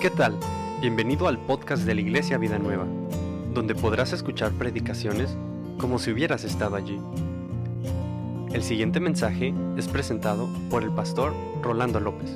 [0.00, 0.38] ¿Qué tal?
[0.82, 2.86] Bienvenido al podcast de la Iglesia Vida Nueva,
[3.54, 5.30] donde podrás escuchar predicaciones
[5.78, 7.00] como si hubieras estado allí.
[8.52, 11.32] El siguiente mensaje es presentado por el pastor
[11.62, 12.28] Rolando López.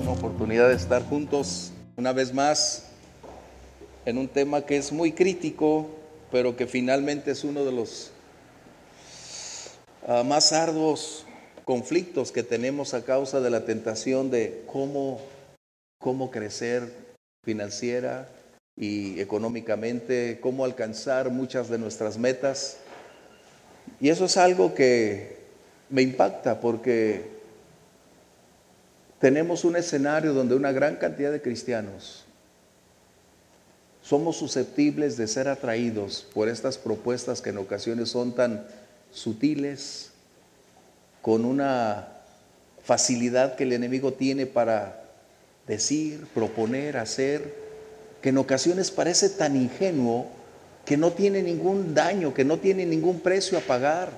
[0.00, 2.88] Una oportunidad de estar juntos una vez más
[4.06, 5.86] en un tema que es muy crítico,
[6.30, 8.10] pero que finalmente es uno de los
[10.08, 11.26] ah, más arduos
[11.64, 15.20] conflictos que tenemos a causa de la tentación de cómo,
[15.98, 16.88] cómo crecer
[17.44, 18.28] financiera
[18.76, 22.78] y económicamente, cómo alcanzar muchas de nuestras metas.
[24.00, 25.36] Y eso es algo que
[25.90, 27.30] me impacta porque
[29.20, 32.24] tenemos un escenario donde una gran cantidad de cristianos
[34.02, 38.66] somos susceptibles de ser atraídos por estas propuestas que en ocasiones son tan
[39.12, 40.11] sutiles,
[41.22, 42.08] con una
[42.84, 45.04] facilidad que el enemigo tiene para
[45.66, 47.54] decir, proponer, hacer,
[48.20, 50.26] que en ocasiones parece tan ingenuo
[50.84, 54.10] que no tiene ningún daño, que no tiene ningún precio a pagar.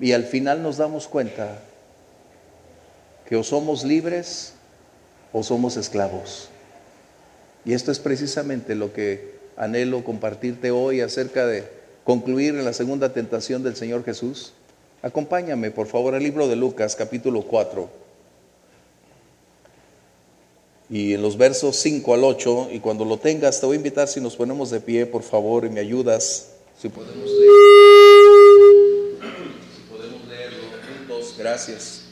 [0.00, 1.58] Y al final nos damos cuenta
[3.28, 4.54] que o somos libres
[5.32, 6.48] o somos esclavos.
[7.64, 11.64] Y esto es precisamente lo que anhelo compartirte hoy acerca de
[12.04, 14.52] concluir en la segunda tentación del Señor Jesús.
[15.06, 17.88] Acompáñame, por favor, al libro de Lucas, capítulo 4.
[20.90, 24.08] Y en los versos 5 al 8, y cuando lo tengas, te voy a invitar
[24.08, 26.48] si nos ponemos de pie, por favor, y me ayudas.
[26.82, 27.30] Si podemos
[30.28, 30.64] leerlo
[31.06, 32.02] juntos, gracias.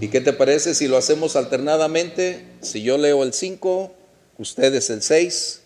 [0.00, 2.44] ¿Y qué te parece si lo hacemos alternadamente?
[2.60, 3.92] Si yo leo el 5,
[4.38, 5.62] ustedes el 6,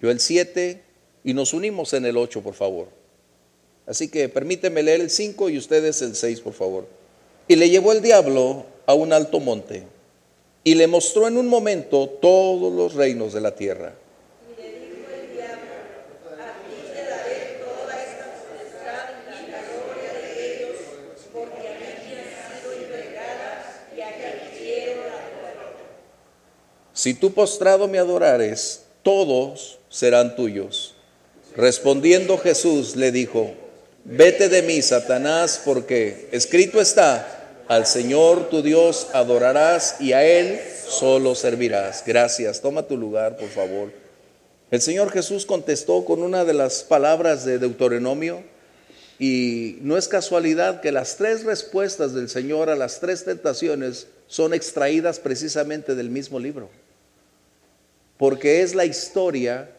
[0.00, 0.90] yo el 7
[1.24, 2.88] y nos unimos en el 8, por favor.
[3.86, 6.86] Así que permíteme leer el 5 y ustedes el 6, por favor.
[7.48, 9.84] Y le llevó el diablo a un alto monte
[10.64, 13.94] y le mostró en un momento todos los reinos de la tierra.
[27.02, 30.91] Si tú postrado me adorares, todos serán tuyos.
[31.56, 33.52] Respondiendo Jesús le dijo,
[34.04, 40.60] vete de mí, Satanás, porque escrito está, al Señor tu Dios adorarás y a Él
[40.88, 42.02] solo servirás.
[42.06, 42.60] Gracias.
[42.60, 43.92] Toma tu lugar, por favor.
[44.70, 48.42] El Señor Jesús contestó con una de las palabras de Deuteronomio
[49.18, 54.54] y no es casualidad que las tres respuestas del Señor a las tres tentaciones son
[54.54, 56.70] extraídas precisamente del mismo libro.
[58.16, 59.70] Porque es la historia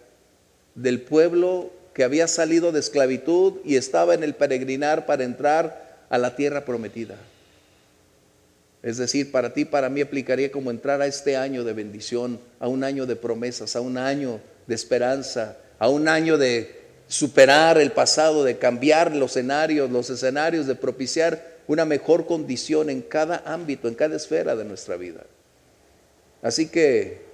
[0.75, 6.17] del pueblo que había salido de esclavitud y estaba en el peregrinar para entrar a
[6.17, 7.15] la tierra prometida.
[8.81, 12.67] Es decir, para ti, para mí aplicaría como entrar a este año de bendición, a
[12.67, 17.91] un año de promesas, a un año de esperanza, a un año de superar el
[17.91, 23.87] pasado, de cambiar los escenarios, los escenarios, de propiciar una mejor condición en cada ámbito,
[23.87, 25.23] en cada esfera de nuestra vida.
[26.41, 27.32] Así que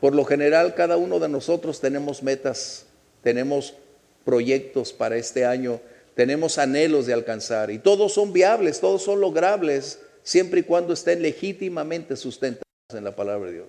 [0.00, 2.86] por lo general, cada uno de nosotros tenemos metas,
[3.22, 3.74] tenemos
[4.24, 5.80] proyectos para este año,
[6.14, 11.22] tenemos anhelos de alcanzar y todos son viables, todos son logrables, siempre y cuando estén
[11.22, 13.68] legítimamente sustentados en la palabra de Dios.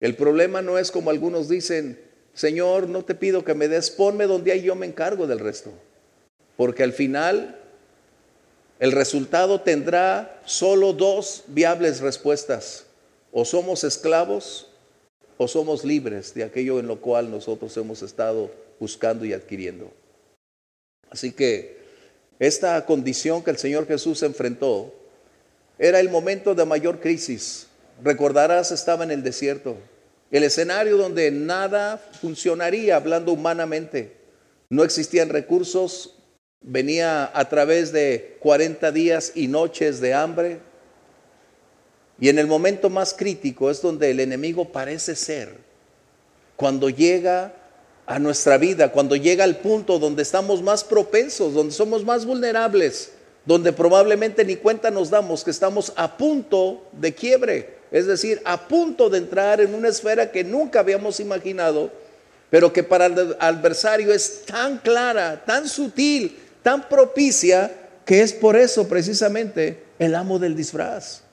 [0.00, 1.98] El problema no es como algunos dicen,
[2.34, 5.70] Señor, no te pido que me des, ponme donde hay, yo me encargo del resto.
[6.56, 7.60] Porque al final
[8.80, 12.86] el resultado tendrá solo dos viables respuestas.
[13.32, 14.68] O somos esclavos
[15.36, 19.90] o somos libres de aquello en lo cual nosotros hemos estado buscando y adquiriendo.
[21.10, 21.78] Así que
[22.38, 24.92] esta condición que el Señor Jesús enfrentó
[25.78, 27.68] era el momento de mayor crisis.
[28.02, 29.76] Recordarás, estaba en el desierto,
[30.30, 34.16] el escenario donde nada funcionaría hablando humanamente.
[34.68, 36.16] No existían recursos,
[36.60, 40.58] venía a través de 40 días y noches de hambre,
[42.20, 45.56] y en el momento más crítico es donde el enemigo parece ser,
[46.56, 47.52] cuando llega
[48.06, 53.12] a nuestra vida, cuando llega al punto donde estamos más propensos, donde somos más vulnerables,
[53.44, 58.68] donde probablemente ni cuenta nos damos que estamos a punto de quiebre, es decir, a
[58.68, 61.90] punto de entrar en una esfera que nunca habíamos imaginado,
[62.48, 67.72] pero que para el adversario es tan clara, tan sutil, tan propicia,
[68.04, 71.23] que es por eso precisamente el amo del disfraz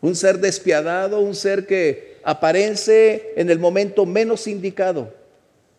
[0.00, 5.12] un ser despiadado, un ser que aparece en el momento menos indicado,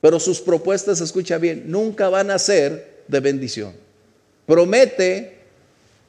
[0.01, 3.73] pero sus propuestas, escucha bien, nunca van a ser de bendición.
[4.45, 5.37] promete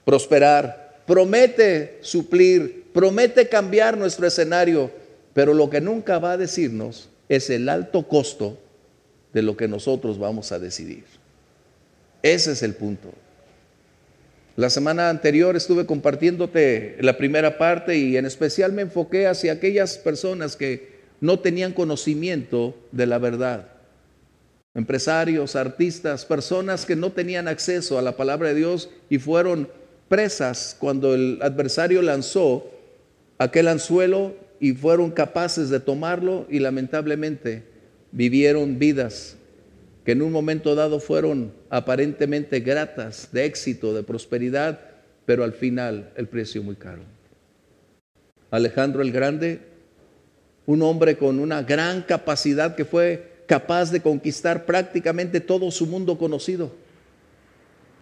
[0.04, 4.90] prosperar, promete suplir, promete cambiar nuestro escenario,
[5.34, 8.58] pero lo que nunca va a decirnos es el alto costo
[9.32, 11.04] de lo que nosotros vamos a decidir.
[12.22, 13.12] Ese es el punto.
[14.58, 19.98] La semana anterior estuve compartiéndote la primera parte y en especial me enfoqué hacia aquellas
[19.98, 23.68] personas que no tenían conocimiento de la verdad.
[24.74, 29.68] Empresarios, artistas, personas que no tenían acceso a la palabra de Dios y fueron
[30.08, 32.68] presas cuando el adversario lanzó
[33.38, 37.62] aquel anzuelo y fueron capaces de tomarlo y lamentablemente
[38.10, 39.37] vivieron vidas
[40.08, 44.80] que en un momento dado fueron aparentemente gratas, de éxito, de prosperidad,
[45.26, 47.02] pero al final el precio muy caro.
[48.50, 49.60] Alejandro el Grande,
[50.64, 56.16] un hombre con una gran capacidad que fue capaz de conquistar prácticamente todo su mundo
[56.16, 56.72] conocido,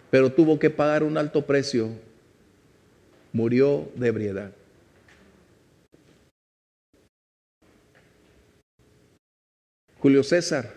[0.09, 1.89] pero tuvo que pagar un alto precio,
[3.33, 4.51] murió de ebriedad.
[9.99, 10.76] Julio César,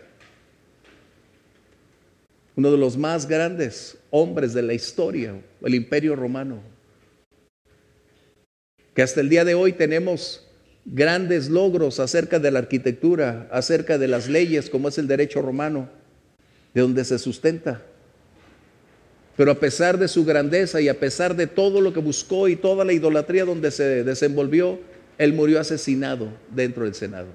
[2.61, 6.61] uno de los más grandes hombres de la historia, el imperio romano.
[8.95, 10.47] Que hasta el día de hoy tenemos
[10.85, 15.89] grandes logros acerca de la arquitectura, acerca de las leyes, como es el derecho romano,
[16.75, 17.81] de donde se sustenta.
[19.39, 22.57] Pero a pesar de su grandeza y a pesar de todo lo que buscó y
[22.57, 24.79] toda la idolatría donde se desenvolvió,
[25.17, 27.29] él murió asesinado dentro del Senado.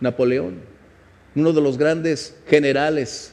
[0.00, 0.75] Napoleón
[1.36, 3.32] uno de los grandes generales,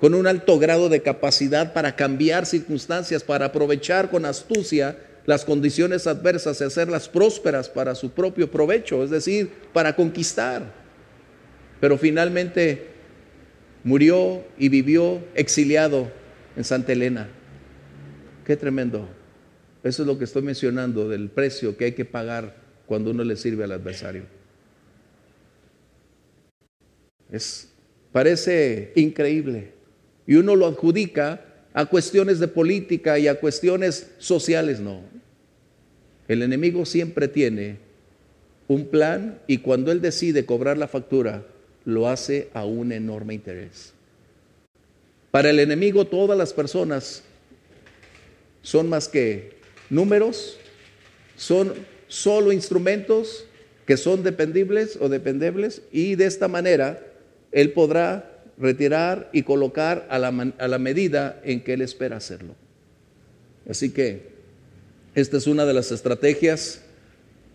[0.00, 6.06] con un alto grado de capacidad para cambiar circunstancias, para aprovechar con astucia las condiciones
[6.06, 10.72] adversas y hacerlas prósperas para su propio provecho, es decir, para conquistar.
[11.80, 12.88] Pero finalmente
[13.84, 16.10] murió y vivió exiliado
[16.56, 17.28] en Santa Elena.
[18.44, 19.08] Qué tremendo.
[19.82, 22.56] Eso es lo que estoy mencionando del precio que hay que pagar
[22.86, 24.22] cuando uno le sirve al adversario.
[27.34, 27.68] Es,
[28.12, 29.72] parece increíble.
[30.24, 35.02] Y uno lo adjudica a cuestiones de política y a cuestiones sociales, no.
[36.28, 37.78] El enemigo siempre tiene
[38.68, 41.44] un plan y cuando él decide cobrar la factura,
[41.84, 43.92] lo hace a un enorme interés.
[45.32, 47.24] Para el enemigo todas las personas
[48.62, 49.56] son más que
[49.90, 50.56] números,
[51.36, 51.74] son
[52.06, 53.44] solo instrumentos
[53.86, 57.13] que son dependibles o dependibles y de esta manera
[57.54, 62.56] él podrá retirar y colocar a la, medida en que Él espera hacerlo.
[63.70, 64.34] Así que
[65.14, 66.82] esta es una de las estrategias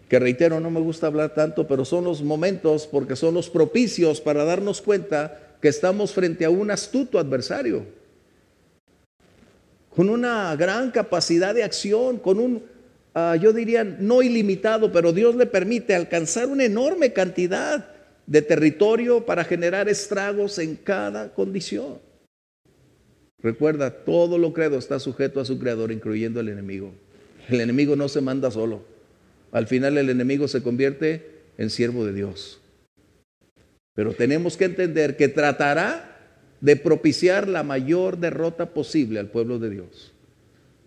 [0.07, 4.21] que reitero, no me gusta hablar tanto, pero son los momentos porque son los propicios
[4.21, 7.83] para darnos cuenta que estamos frente a un astuto adversario,
[9.93, 12.63] con una gran capacidad de acción, con un,
[13.13, 17.98] ah, yo diría, no ilimitado, pero Dios le permite alcanzar una enorme cantidad
[18.29, 21.97] de territorio para generar estragos en cada condición.
[23.41, 26.93] Recuerda, todo lo creado está sujeto a su creador, incluyendo el enemigo.
[27.49, 28.83] El enemigo no se manda solo.
[29.51, 31.25] Al final el enemigo se convierte
[31.57, 32.61] en siervo de Dios.
[33.95, 36.19] Pero tenemos que entender que tratará
[36.61, 40.13] de propiciar la mayor derrota posible al pueblo de Dios.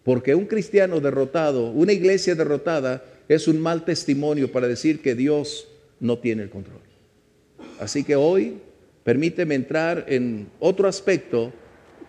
[0.04, 5.66] Porque un cristiano derrotado, una iglesia derrotada, es un mal testimonio para decir que Dios
[5.98, 6.91] no tiene el control.
[7.82, 8.60] Así que hoy
[9.02, 11.52] permíteme entrar en otro aspecto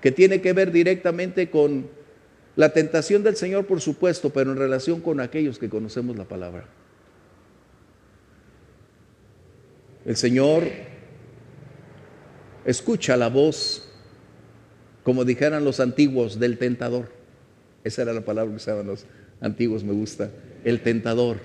[0.01, 1.88] que tiene que ver directamente con
[2.56, 6.65] la tentación del Señor, por supuesto, pero en relación con aquellos que conocemos la palabra.
[10.06, 10.65] El Señor
[12.65, 13.89] escucha la voz,
[15.01, 17.10] como dijeran los antiguos, del tentador.
[17.84, 19.08] Esa era la palabra que usaban los
[19.42, 20.30] antiguos, me gusta,
[20.63, 21.38] el tentador.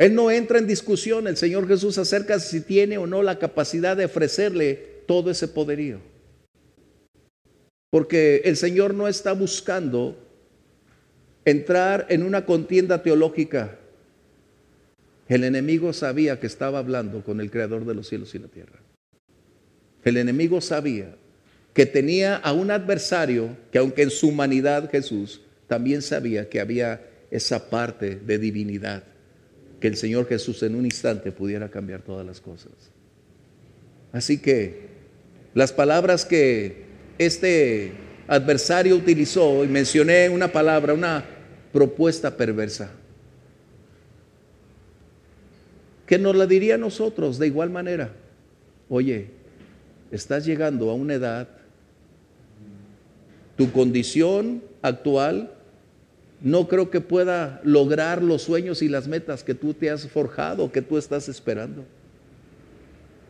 [0.00, 3.98] Él no entra en discusión, el Señor Jesús acerca si tiene o no la capacidad
[3.98, 6.00] de ofrecerle todo ese poderío.
[7.90, 10.16] Porque el Señor no está buscando
[11.44, 13.76] entrar en una contienda teológica.
[15.28, 18.78] El enemigo sabía que estaba hablando con el creador de los cielos y la tierra.
[20.02, 21.14] El enemigo sabía
[21.74, 27.06] que tenía a un adversario que aunque en su humanidad Jesús también sabía que había
[27.30, 29.04] esa parte de divinidad
[29.80, 32.72] que el Señor Jesús en un instante pudiera cambiar todas las cosas.
[34.12, 34.88] Así que
[35.54, 36.84] las palabras que
[37.18, 37.92] este
[38.28, 41.24] adversario utilizó, y mencioné una palabra, una
[41.72, 42.92] propuesta perversa,
[46.06, 48.12] que nos la diría a nosotros de igual manera.
[48.88, 49.28] Oye,
[50.10, 51.48] estás llegando a una edad
[53.56, 55.52] tu condición actual
[56.42, 60.72] no creo que pueda lograr los sueños y las metas que tú te has forjado,
[60.72, 61.84] que tú estás esperando.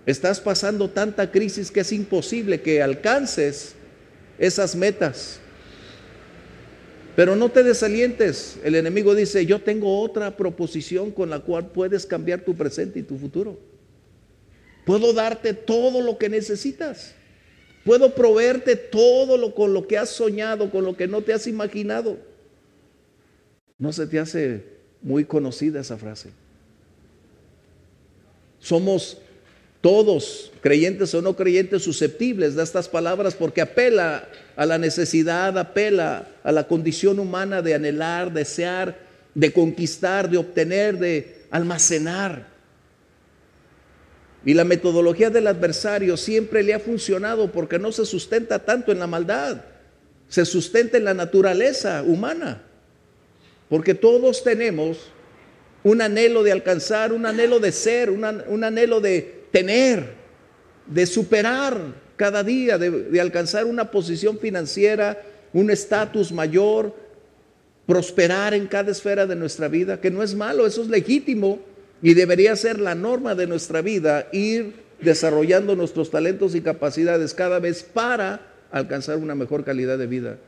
[0.06, 3.74] Estás pasando tanta crisis que es imposible que alcances
[4.38, 5.40] esas metas.
[7.16, 8.58] Pero no te desalientes.
[8.64, 13.02] El enemigo dice, yo tengo otra proposición con la cual puedes cambiar tu presente y
[13.02, 13.58] tu futuro.
[14.86, 17.14] Puedo darte todo lo que necesitas.
[17.84, 21.46] Puedo proveerte todo lo con lo que has soñado, con lo que no te has
[21.46, 22.29] imaginado.
[23.80, 24.62] ¿No se te hace
[25.02, 26.28] muy conocida esa frase?
[28.60, 29.16] Somos
[29.80, 36.28] todos, creyentes o no creyentes, susceptibles de estas palabras porque apela a la necesidad, apela
[36.44, 38.98] a la condición humana de anhelar, desear,
[39.34, 42.48] de conquistar, de obtener, de almacenar.
[44.44, 48.98] Y la metodología del adversario siempre le ha funcionado porque no se sustenta tanto en
[48.98, 49.62] la maldad,
[50.28, 52.64] se sustenta en la naturaleza humana.
[53.70, 55.10] Porque todos tenemos
[55.82, 60.12] un anhelo de alcanzar, un anhelo de ser, un anhelo de tener,
[60.86, 61.80] de superar
[62.16, 65.22] cada día, de, de alcanzar una posición financiera,
[65.54, 66.94] un estatus mayor,
[67.86, 71.60] prosperar en cada esfera de nuestra vida, que no es malo, eso es legítimo
[72.02, 77.58] y debería ser la norma de nuestra vida, ir desarrollando nuestros talentos y capacidades cada
[77.58, 80.38] vez para alcanzar una mejor calidad de vida.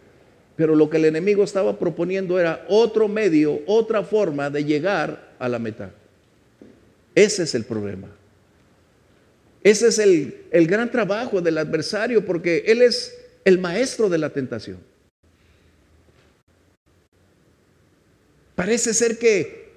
[0.56, 5.48] Pero lo que el enemigo estaba proponiendo era otro medio, otra forma de llegar a
[5.48, 5.92] la meta.
[7.14, 8.08] Ese es el problema.
[9.62, 14.30] Ese es el, el gran trabajo del adversario porque él es el maestro de la
[14.30, 14.78] tentación.
[18.54, 19.72] Parece ser que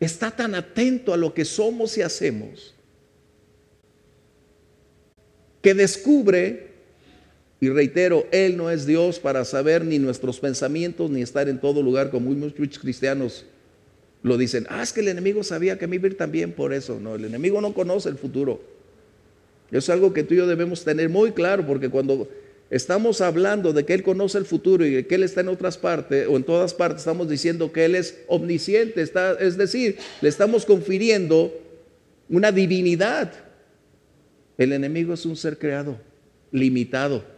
[0.00, 2.74] está tan atento a lo que somos y hacemos
[5.62, 6.71] que descubre,
[7.62, 11.80] y reitero, Él no es Dios para saber ni nuestros pensamientos ni estar en todo
[11.80, 13.44] lugar como muchos cristianos
[14.24, 14.66] lo dicen.
[14.68, 16.98] Ah, es que el enemigo sabía que me iba también por eso.
[16.98, 18.60] No, el enemigo no conoce el futuro.
[19.70, 22.28] Es algo que tú y yo debemos tener muy claro porque cuando
[22.68, 26.26] estamos hablando de que Él conoce el futuro y que Él está en otras partes
[26.28, 30.66] o en todas partes, estamos diciendo que Él es omnisciente, está, es decir, le estamos
[30.66, 31.54] confiriendo
[32.28, 33.32] una divinidad.
[34.58, 35.96] El enemigo es un ser creado,
[36.50, 37.30] limitado,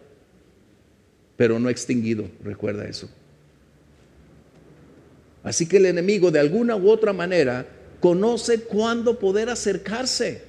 [1.37, 3.09] pero no extinguido, recuerda eso.
[5.43, 7.67] Así que el enemigo de alguna u otra manera
[8.01, 10.43] conoce cuándo poder acercarse.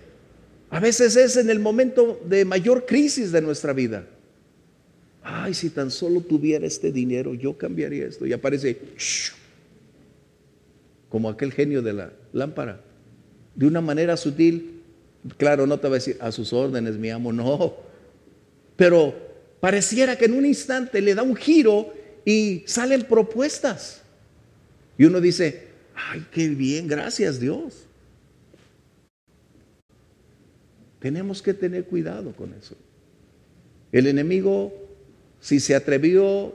[0.70, 4.08] A veces es en el momento de mayor crisis de nuestra vida.
[5.22, 8.26] Ay, si tan solo tuviera este dinero, yo cambiaría esto.
[8.26, 8.78] Y aparece
[11.10, 12.82] como aquel genio de la lámpara.
[13.56, 14.82] De una manera sutil,
[15.38, 17.76] claro, no te va a decir a sus órdenes, mi amo, no.
[18.76, 19.16] Pero
[19.66, 21.92] pareciera que en un instante le da un giro
[22.24, 24.04] y salen propuestas.
[24.96, 27.88] Y uno dice, ay, qué bien, gracias Dios.
[31.00, 32.76] Tenemos que tener cuidado con eso.
[33.92, 34.72] El enemigo,
[35.42, 36.54] si se atrevió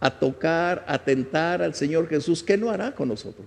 [0.00, 3.46] a tocar, a tentar al Señor Jesús, ¿qué no hará con nosotros?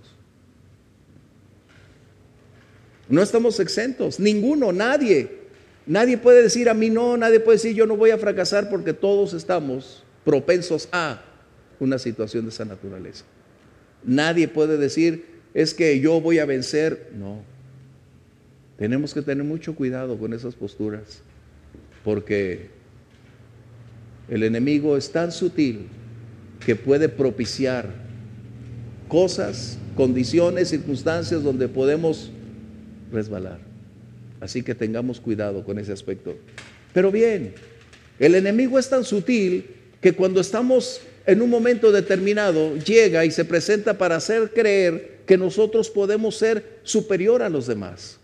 [3.10, 5.41] No estamos exentos, ninguno, nadie.
[5.86, 8.94] Nadie puede decir a mí no, nadie puede decir yo no voy a fracasar porque
[8.94, 11.22] todos estamos propensos a
[11.80, 13.26] una situación de esa naturaleza.
[14.04, 17.42] Nadie puede decir es que yo voy a vencer, no.
[18.78, 21.22] Tenemos que tener mucho cuidado con esas posturas,
[22.04, 22.70] porque
[24.30, 25.88] el enemigo es tan sutil
[26.66, 27.94] que puede propiciar
[29.08, 32.32] cosas, condiciones, circunstancias donde podemos
[33.12, 33.71] resbalar.
[34.42, 36.36] Así que tengamos cuidado con ese aspecto.
[36.94, 37.54] Pero bien,
[38.20, 39.68] el enemigo es tan sutil
[40.02, 45.38] que cuando estamos en un momento determinado llega y se presenta para hacer creer que
[45.38, 48.18] nosotros podemos ser superior a los demás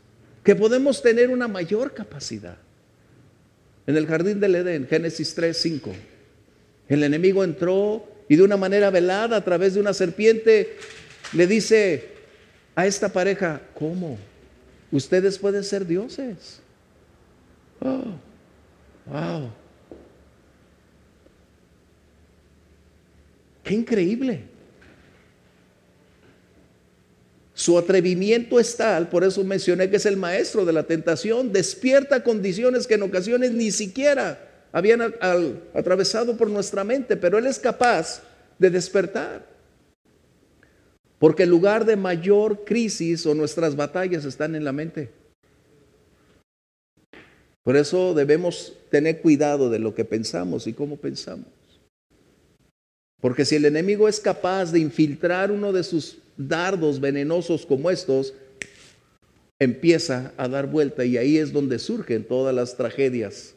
[0.47, 2.55] que podemos tener una mayor capacidad.
[3.85, 5.91] En el jardín del Edén, Génesis 3, 5,
[6.87, 10.77] el enemigo entró y de una manera velada a través de una serpiente
[11.33, 12.05] le dice
[12.75, 14.17] a esta pareja, ¿cómo?
[14.91, 16.59] Ustedes pueden ser dioses.
[17.81, 18.13] Oh,
[19.05, 19.51] wow.
[23.63, 24.43] Qué increíble.
[27.53, 32.23] Su atrevimiento es tal, por eso mencioné que es el maestro de la tentación, despierta
[32.23, 34.39] condiciones que en ocasiones ni siquiera
[34.71, 35.01] habían
[35.73, 38.21] atravesado por nuestra mente, pero Él es capaz
[38.59, 39.56] de despertar.
[41.19, 45.09] Porque el lugar de mayor crisis o nuestras batallas están en la mente.
[47.63, 51.47] Por eso debemos tener cuidado de lo que pensamos y cómo pensamos.
[53.19, 58.33] Porque si el enemigo es capaz de infiltrar uno de sus dardos venenosos como estos,
[59.59, 63.55] empieza a dar vuelta y ahí es donde surgen todas las tragedias.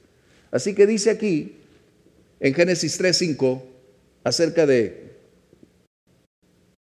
[0.50, 1.56] Así que dice aquí,
[2.40, 3.62] en Génesis 3.5,
[4.24, 5.09] acerca de,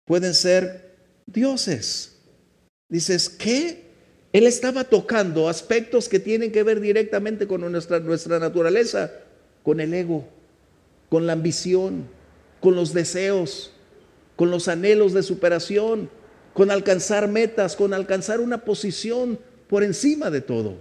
[0.09, 0.95] pueden ser
[1.27, 2.15] dioses.
[2.87, 3.83] Dices, ¿qué?
[4.33, 9.11] Él estaba tocando aspectos que tienen que ver directamente con nuestra, nuestra naturaleza,
[9.61, 10.27] con el ego,
[11.09, 12.07] con la ambición,
[12.59, 13.71] con los deseos,
[14.35, 16.09] con los anhelos de superación,
[16.53, 19.37] con alcanzar metas, con alcanzar una posición
[19.67, 20.77] por encima de todo.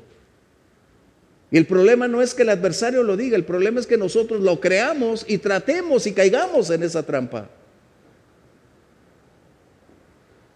[1.51, 4.41] Y el problema no es que el adversario lo diga, el problema es que nosotros
[4.41, 7.51] lo creamos y tratemos y caigamos en esa trampa.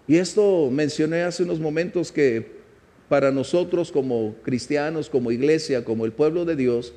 [0.06, 2.62] Y esto mencioné hace unos momentos que
[3.09, 6.94] para nosotros como cristianos, como iglesia, como el pueblo de Dios,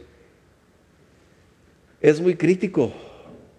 [2.02, 2.94] es muy crítico,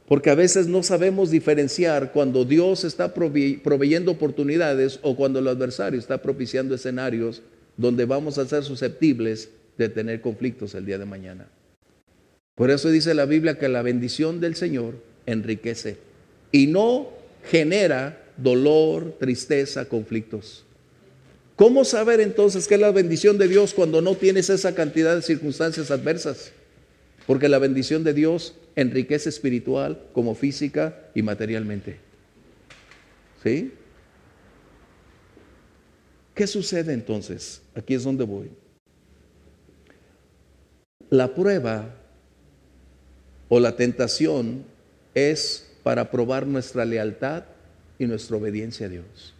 [0.08, 5.98] porque a veces no sabemos diferenciar cuando Dios está proveyendo oportunidades o cuando el adversario
[5.98, 7.42] está propiciando escenarios
[7.76, 11.48] donde vamos a ser susceptibles de tener conflictos el día de mañana.
[12.54, 14.94] Por eso dice la Biblia que la bendición del Señor
[15.26, 15.98] enriquece
[16.52, 17.10] y no
[17.44, 20.64] genera dolor, tristeza, conflictos.
[21.56, 25.22] ¿Cómo saber entonces qué es la bendición de Dios cuando no tienes esa cantidad de
[25.22, 26.52] circunstancias adversas?
[27.26, 31.98] Porque la bendición de Dios enriquece espiritual como física y materialmente.
[33.42, 33.72] ¿Sí?
[36.34, 37.62] ¿Qué sucede entonces?
[37.74, 38.50] Aquí es donde voy.
[41.08, 41.94] La prueba
[43.48, 44.64] o la tentación
[45.14, 47.44] es para probar nuestra lealtad
[47.98, 49.34] y nuestra obediencia a Dios.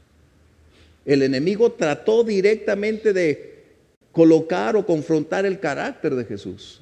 [1.05, 3.65] El enemigo trató directamente de
[4.13, 6.81] colocar o confrontar el carácter de Jesús.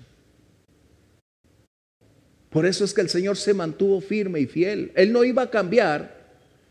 [2.51, 4.93] Por eso es que el Señor se mantuvo firme y fiel.
[4.95, 6.17] Él no iba a cambiar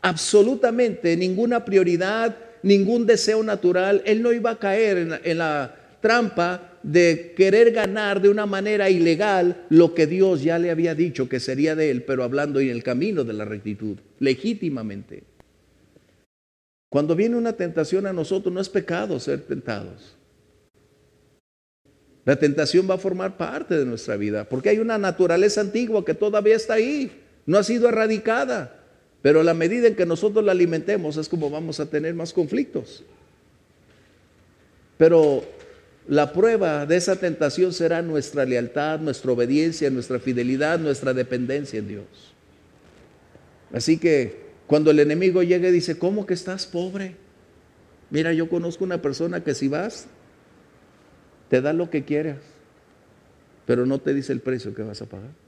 [0.00, 4.02] absolutamente ninguna prioridad, ningún deseo natural.
[4.06, 8.90] Él no iba a caer en, en la trampa de querer ganar de una manera
[8.90, 12.68] ilegal lo que Dios ya le había dicho que sería de él, pero hablando en
[12.68, 15.24] el camino de la rectitud, legítimamente.
[16.90, 20.14] Cuando viene una tentación a nosotros no es pecado ser tentados.
[22.26, 26.14] La tentación va a formar parte de nuestra vida, porque hay una naturaleza antigua que
[26.14, 27.10] todavía está ahí,
[27.46, 28.82] no ha sido erradicada,
[29.22, 33.02] pero la medida en que nosotros la alimentemos es como vamos a tener más conflictos.
[34.98, 35.44] Pero
[36.06, 41.88] la prueba de esa tentación será nuestra lealtad, nuestra obediencia, nuestra fidelidad, nuestra dependencia en
[41.88, 42.34] Dios.
[43.72, 47.16] Así que cuando el enemigo llegue y dice, ¿cómo que estás pobre?
[48.10, 50.06] Mira, yo conozco una persona que si vas,
[51.48, 52.38] te da lo que quieras,
[53.66, 55.43] pero no te dice el precio que vas a pagar.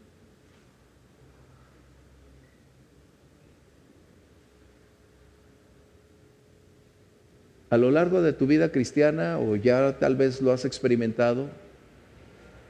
[7.71, 11.49] A lo largo de tu vida cristiana, o ya tal vez lo has experimentado,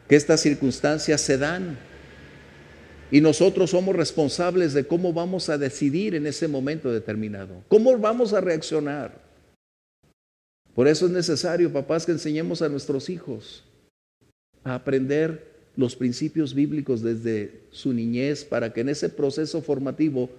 [0.08, 1.78] que estas circunstancias se dan
[3.10, 8.32] y nosotros somos responsables de cómo vamos a decidir en ese momento determinado, cómo vamos
[8.32, 9.26] a reaccionar.
[10.74, 13.64] Por eso es necesario, papás, que enseñemos a nuestros hijos
[14.64, 20.30] a aprender los principios bíblicos desde su niñez para que en ese proceso formativo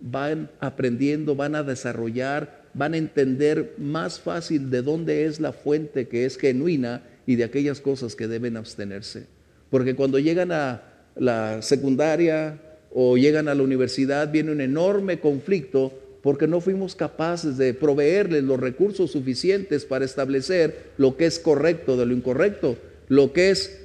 [0.00, 6.08] van aprendiendo, van a desarrollar van a entender más fácil de dónde es la fuente
[6.08, 9.26] que es genuina y de aquellas cosas que deben abstenerse.
[9.70, 10.82] Porque cuando llegan a
[11.16, 12.60] la secundaria
[12.92, 18.44] o llegan a la universidad viene un enorme conflicto porque no fuimos capaces de proveerles
[18.44, 22.76] los recursos suficientes para establecer lo que es correcto de lo incorrecto,
[23.08, 23.80] lo que es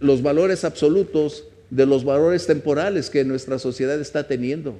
[0.00, 4.76] los valores absolutos de los valores temporales que nuestra sociedad está teniendo.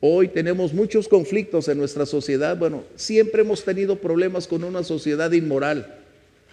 [0.00, 2.56] Hoy tenemos muchos conflictos en nuestra sociedad.
[2.56, 5.98] Bueno, siempre hemos tenido problemas con una sociedad inmoral,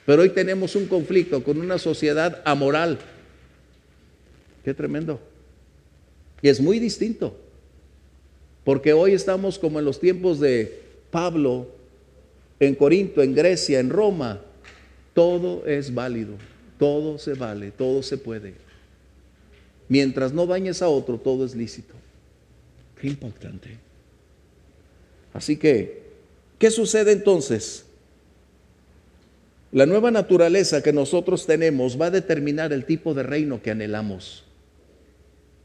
[0.05, 2.97] pero hoy tenemos un conflicto con una sociedad amoral.
[4.63, 5.19] Qué tremendo.
[6.41, 7.35] Y es muy distinto,
[8.63, 10.81] porque hoy estamos como en los tiempos de
[11.11, 11.67] Pablo,
[12.59, 14.41] en Corinto, en Grecia, en Roma.
[15.13, 16.33] Todo es válido,
[16.79, 18.55] todo se vale, todo se puede.
[19.87, 21.93] Mientras no dañes a otro, todo es lícito.
[22.99, 23.77] Qué importante.
[25.33, 26.03] Así que,
[26.57, 27.85] ¿qué sucede entonces?
[29.71, 34.45] La nueva naturaleza que nosotros tenemos va a determinar el tipo de reino que anhelamos.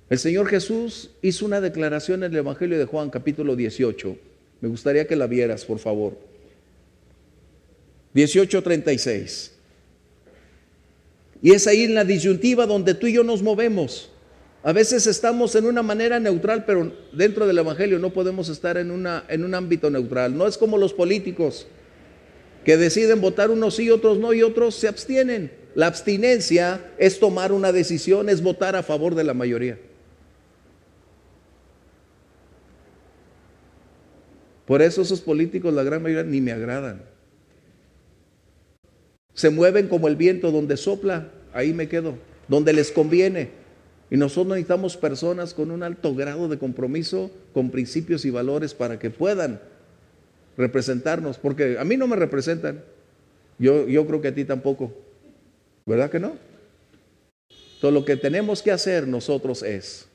[0.09, 4.19] El Señor Jesús hizo una declaración en el Evangelio de Juan capítulo 18.
[4.61, 6.19] Me gustaría que la vieras, por favor.
[8.13, 9.53] 18:36.
[11.43, 14.11] Y es ahí en la disyuntiva donde tú y yo nos movemos.
[14.63, 18.91] A veces estamos en una manera neutral, pero dentro del Evangelio no podemos estar en,
[18.91, 20.37] una, en un ámbito neutral.
[20.37, 21.67] No es como los políticos
[22.65, 25.51] que deciden votar unos sí, otros no y otros se abstienen.
[25.75, 29.79] La abstinencia es tomar una decisión, es votar a favor de la mayoría.
[34.67, 37.03] Por eso esos políticos, la gran mayoría, ni me agradan.
[39.33, 43.60] Se mueven como el viento donde sopla, ahí me quedo, donde les conviene.
[44.11, 48.99] Y nosotros necesitamos personas con un alto grado de compromiso, con principios y valores para
[48.99, 49.61] que puedan
[50.57, 52.83] representarnos, porque a mí no me representan.
[53.59, 54.93] Yo, yo creo que a ti tampoco.
[55.87, 56.37] ¿Verdad que no?
[57.81, 60.07] Todo lo que tenemos que hacer nosotros es,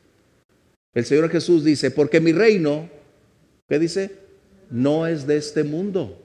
[0.94, 2.90] el Señor Jesús dice, porque mi reino,
[3.68, 4.12] ¿qué dice?
[4.70, 6.22] No es de este mundo.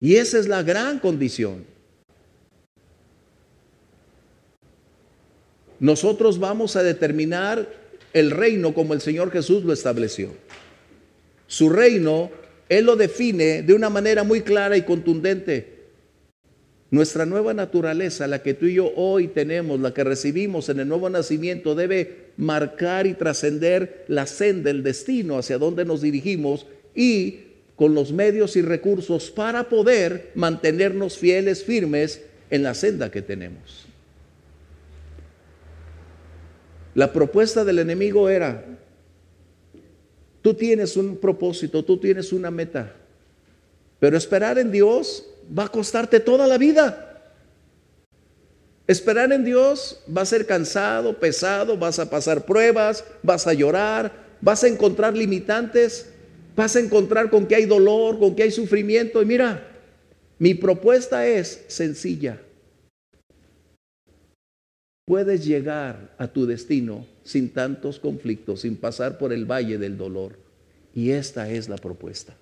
[0.00, 1.64] Y esa es la gran condición.
[5.84, 7.68] Nosotros vamos a determinar
[8.14, 10.30] el reino como el Señor Jesús lo estableció.
[11.46, 12.30] Su reino,
[12.70, 15.74] Él lo define de una manera muy clara y contundente.
[16.90, 20.88] Nuestra nueva naturaleza, la que tú y yo hoy tenemos, la que recibimos en el
[20.88, 27.40] nuevo nacimiento, debe marcar y trascender la senda, el destino hacia donde nos dirigimos y
[27.76, 33.83] con los medios y recursos para poder mantenernos fieles, firmes en la senda que tenemos.
[36.94, 38.64] La propuesta del enemigo era,
[40.42, 42.94] tú tienes un propósito, tú tienes una meta,
[43.98, 45.26] pero esperar en Dios
[45.56, 47.10] va a costarte toda la vida.
[48.86, 54.12] Esperar en Dios va a ser cansado, pesado, vas a pasar pruebas, vas a llorar,
[54.40, 56.10] vas a encontrar limitantes,
[56.54, 59.22] vas a encontrar con que hay dolor, con que hay sufrimiento.
[59.22, 59.66] Y mira,
[60.38, 62.38] mi propuesta es sencilla
[65.04, 70.38] puedes llegar a tu destino sin tantos conflictos, sin pasar por el valle del dolor.
[70.94, 72.36] Y esta es la propuesta.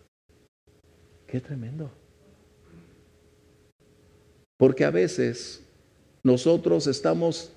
[1.26, 1.90] Qué tremendo.
[4.58, 5.62] Porque a veces
[6.22, 7.52] nosotros estamos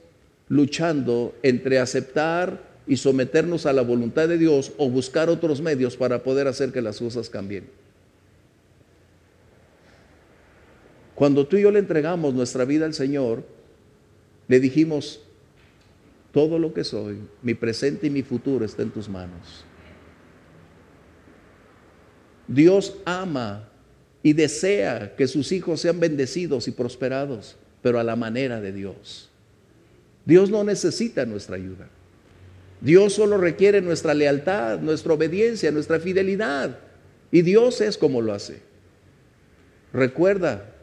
[0.48, 6.24] luchando entre aceptar y someternos a la voluntad de Dios o buscar otros medios para
[6.24, 7.68] poder hacer que las cosas cambien.
[11.16, 13.44] Cuando tú y yo le entregamos nuestra vida al Señor,
[14.48, 15.22] le dijimos,
[16.32, 19.66] todo lo que soy, mi presente y mi futuro está en tus manos.
[22.48, 23.70] Dios ama
[24.22, 29.30] y desea que sus hijos sean bendecidos y prosperados, pero a la manera de Dios.
[30.26, 31.88] Dios no necesita nuestra ayuda.
[32.82, 36.80] Dios solo requiere nuestra lealtad, nuestra obediencia, nuestra fidelidad.
[37.32, 38.60] Y Dios es como lo hace.
[39.94, 40.75] Recuerda,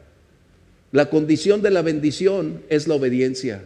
[0.93, 3.65] la condición de la bendición es la obediencia.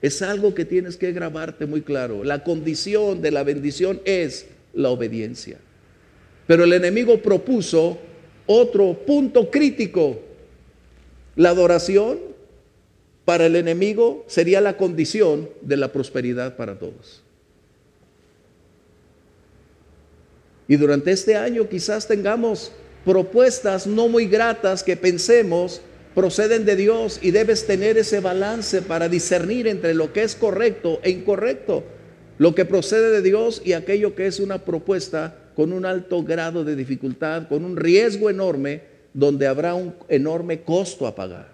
[0.00, 2.22] Es algo que tienes que grabarte muy claro.
[2.22, 5.58] La condición de la bendición es la obediencia.
[6.46, 7.98] Pero el enemigo propuso
[8.46, 10.20] otro punto crítico.
[11.34, 12.20] La adoración
[13.24, 17.24] para el enemigo sería la condición de la prosperidad para todos.
[20.68, 22.70] Y durante este año quizás tengamos
[23.04, 25.82] propuestas no muy gratas que pensemos
[26.18, 30.98] proceden de Dios y debes tener ese balance para discernir entre lo que es correcto
[31.04, 31.84] e incorrecto,
[32.38, 36.64] lo que procede de Dios y aquello que es una propuesta con un alto grado
[36.64, 38.80] de dificultad, con un riesgo enorme,
[39.14, 41.52] donde habrá un enorme costo a pagar.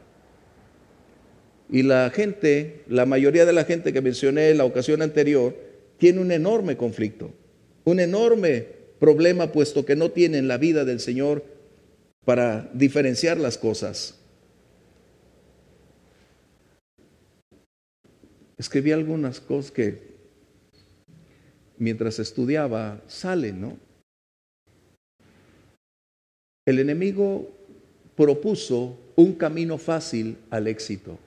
[1.69, 5.55] Y la gente, la mayoría de la gente que mencioné en la ocasión anterior,
[5.99, 7.35] tiene un enorme conflicto,
[7.85, 8.67] un enorme
[8.99, 11.45] problema, puesto que no tienen la vida del Señor
[12.25, 14.24] para diferenciar las cosas.
[18.65, 20.15] Escribí algunas cosas que
[21.77, 23.77] mientras estudiaba salen, ¿no?
[26.67, 27.53] El enemigo
[28.17, 31.19] propuso un camino fácil al éxito.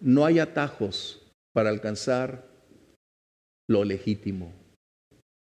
[0.00, 1.20] No hay atajos
[1.52, 2.46] para alcanzar
[3.68, 4.52] lo legítimo.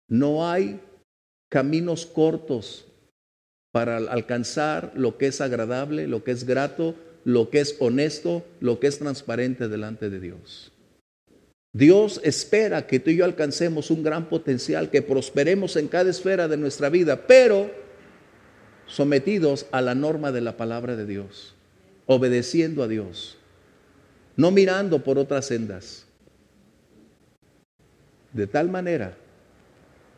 [0.10, 0.80] No hay
[1.52, 2.86] caminos cortos
[3.74, 8.80] para alcanzar lo que es agradable, lo que es grato, lo que es honesto, lo
[8.80, 10.72] que es transparente delante de Dios.
[11.74, 16.48] Dios espera que tú y yo alcancemos un gran potencial, que prosperemos en cada esfera
[16.48, 17.70] de nuestra vida, pero
[18.88, 21.54] sometidos a la norma de la palabra de Dios,
[22.08, 23.38] obedeciendo a Dios,
[24.36, 26.06] no mirando por otras sendas.
[28.34, 29.16] De tal manera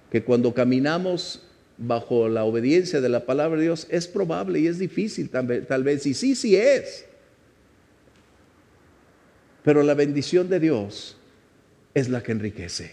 [0.10, 1.44] que cuando caminamos
[1.82, 6.06] bajo la obediencia de la palabra de Dios, es probable y es difícil tal vez,
[6.06, 7.06] y sí, sí es.
[9.63, 11.17] Pero la bendición de Dios
[11.94, 12.91] es la que enriquece.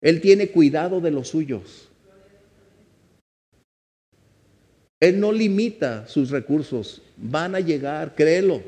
[0.00, 1.88] Él tiene cuidado de los suyos.
[5.00, 7.02] Él no limita sus recursos.
[7.16, 8.62] Van a llegar, créelo,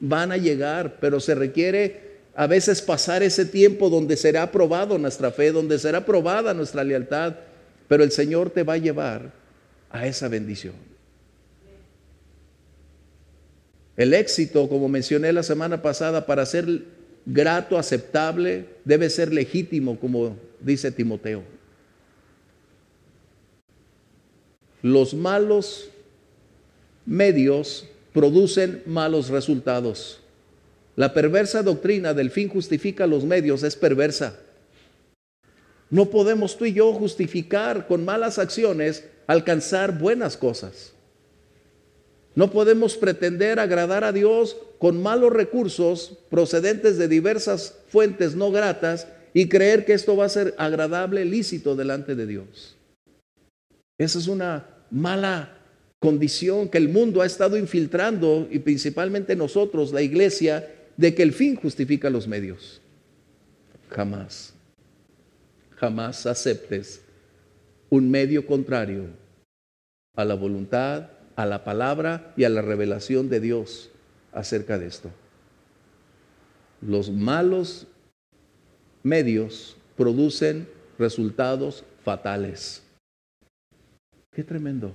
[0.00, 5.30] van a llegar, pero se requiere a veces pasar ese tiempo donde será probado nuestra
[5.30, 7.34] fe, donde será probada nuestra lealtad,
[7.88, 9.32] pero el Señor te va a llevar
[9.90, 10.74] a esa bendición.
[13.96, 16.82] El éxito, como mencioné la semana pasada, para ser
[17.26, 21.42] grato, aceptable, debe ser legítimo, como dice Timoteo.
[24.82, 25.90] Los malos
[27.04, 30.20] medios producen malos resultados.
[30.94, 34.38] La perversa doctrina del fin justifica los medios es perversa.
[35.90, 40.92] No podemos tú y yo justificar con malas acciones alcanzar buenas cosas.
[42.34, 49.08] No podemos pretender agradar a Dios con malos recursos procedentes de diversas fuentes no gratas
[49.34, 52.76] y creer que esto va a ser agradable, lícito delante de Dios.
[53.98, 55.58] Esa es una mala
[55.98, 61.32] condición que el mundo ha estado infiltrando y principalmente nosotros, la iglesia, de que el
[61.32, 62.80] fin justifica los medios.
[63.90, 64.54] Jamás,
[65.78, 67.02] jamás aceptes
[67.90, 69.06] un medio contrario
[70.14, 73.90] a la voluntad a la palabra y a la revelación de Dios
[74.32, 75.08] acerca de esto.
[76.80, 77.86] Los malos
[79.04, 82.82] medios producen resultados fatales.
[84.32, 84.90] Qué tremendo.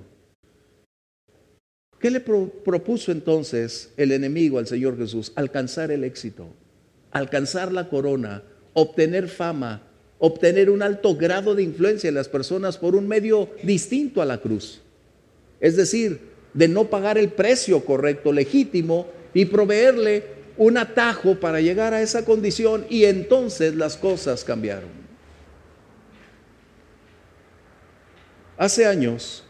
[1.98, 5.32] ¿Qué le propuso entonces el enemigo al Señor Jesús?
[5.38, 6.48] Alcanzar el éxito,
[7.12, 8.44] alcanzar la corona,
[8.74, 9.82] obtener fama,
[10.20, 14.40] obtener un alto grado de influencia en las personas por un medio distinto a la
[14.40, 14.82] cruz.
[15.60, 16.20] Es decir,
[16.54, 20.24] de no pagar el precio correcto, legítimo, y proveerle
[20.58, 24.90] un atajo para llegar a esa condición y entonces las cosas cambiaron.
[28.58, 29.44] Hace años,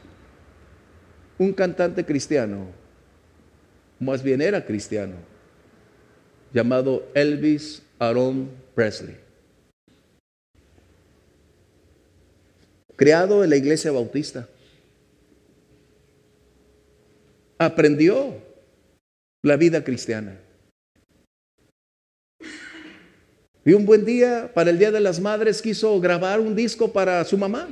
[1.37, 2.67] un cantante cristiano,
[3.99, 5.15] más bien era cristiano,
[6.53, 9.17] llamado Elvis Aaron Presley,
[12.95, 14.47] creado en la iglesia bautista,
[17.57, 18.35] aprendió
[19.41, 20.39] la vida cristiana.
[23.65, 27.23] Y un buen día, para el Día de las Madres, quiso grabar un disco para
[27.23, 27.69] su mamá.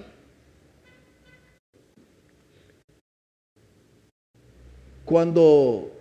[5.04, 5.92] Cuando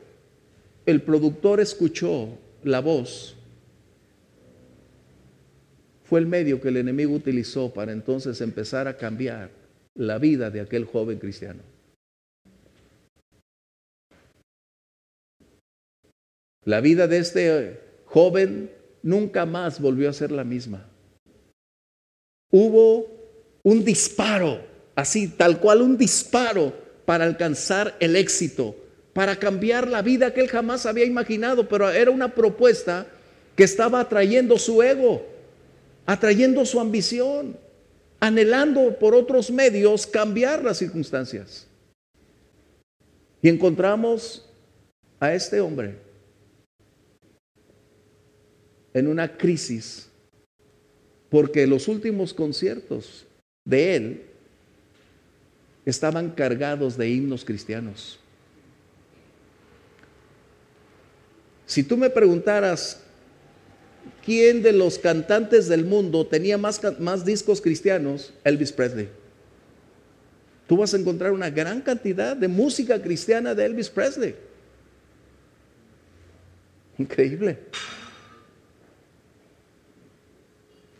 [0.86, 2.28] el productor escuchó
[2.62, 3.36] la voz,
[6.10, 9.48] fue el medio que el enemigo utilizó para entonces empezar a cambiar
[9.94, 11.62] la vida de aquel joven cristiano.
[16.64, 18.72] La vida de este joven
[19.04, 20.84] nunca más volvió a ser la misma.
[22.50, 23.06] Hubo
[23.62, 24.60] un disparo,
[24.96, 26.72] así, tal cual un disparo
[27.04, 28.74] para alcanzar el éxito,
[29.12, 33.06] para cambiar la vida que él jamás había imaginado, pero era una propuesta
[33.54, 35.24] que estaba atrayendo su ego,
[36.10, 37.56] atrayendo su ambición,
[38.18, 41.68] anhelando por otros medios cambiar las circunstancias.
[43.40, 44.44] Y encontramos
[45.20, 45.98] a este hombre
[48.92, 50.08] en una crisis
[51.28, 53.24] porque los últimos conciertos
[53.64, 54.22] de él
[55.84, 58.18] estaban cargados de himnos cristianos.
[61.66, 63.00] Si tú me preguntaras
[64.24, 69.08] quién de los cantantes del mundo tenía más, más discos cristianos, Elvis Presley.
[70.66, 74.36] Tú vas a encontrar una gran cantidad de música cristiana de Elvis Presley.
[76.98, 77.58] Increíble.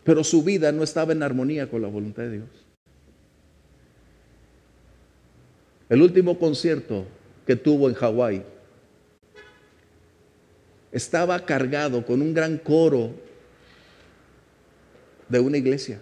[0.03, 2.49] pero su vida no estaba en armonía con la voluntad de Dios.
[5.89, 7.05] El último concierto
[7.45, 8.43] que tuvo en Hawái
[10.91, 13.11] estaba cargado con un gran coro
[15.29, 15.99] de una iglesia.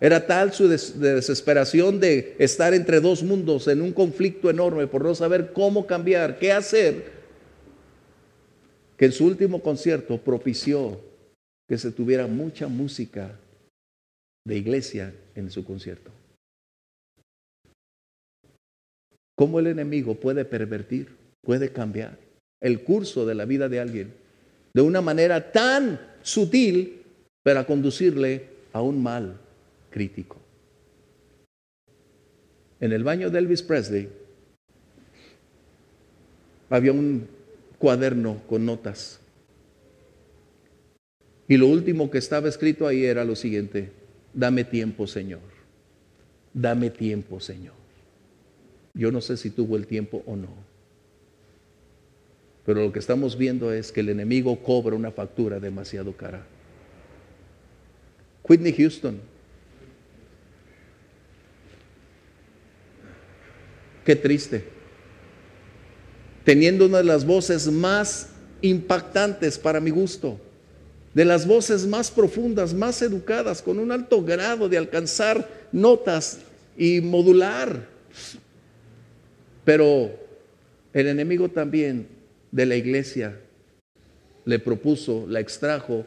[0.00, 5.14] Era tal su desesperación de estar entre dos mundos en un conflicto enorme por no
[5.14, 7.12] saber cómo cambiar, qué hacer,
[8.96, 11.00] que en su último concierto propició
[11.68, 13.38] que se tuviera mucha música
[14.44, 16.10] de iglesia en su concierto.
[19.36, 22.18] ¿Cómo el enemigo puede pervertir, puede cambiar
[22.62, 24.14] el curso de la vida de alguien
[24.72, 27.02] de una manera tan sutil
[27.42, 29.38] para conducirle a un mal
[29.90, 30.38] crítico?
[32.80, 34.08] En el baño de Elvis Presley
[36.70, 37.28] había un
[37.78, 39.20] cuaderno con notas
[41.48, 43.90] Y lo último que estaba escrito ahí era lo siguiente,
[44.32, 45.40] dame tiempo, Señor.
[46.54, 47.74] Dame tiempo, Señor.
[48.94, 50.71] Yo no sé si tuvo el tiempo o no.
[52.64, 56.44] Pero lo que estamos viendo es que el enemigo cobra una factura demasiado cara.
[58.44, 59.18] Whitney Houston.
[64.04, 64.64] Qué triste.
[66.44, 70.40] Teniendo una de las voces más impactantes para mi gusto,
[71.14, 76.40] de las voces más profundas, más educadas, con un alto grado de alcanzar notas
[76.76, 77.88] y modular.
[79.64, 80.10] Pero
[80.92, 82.08] el enemigo también
[82.52, 83.36] de la iglesia
[84.44, 86.04] le propuso, la extrajo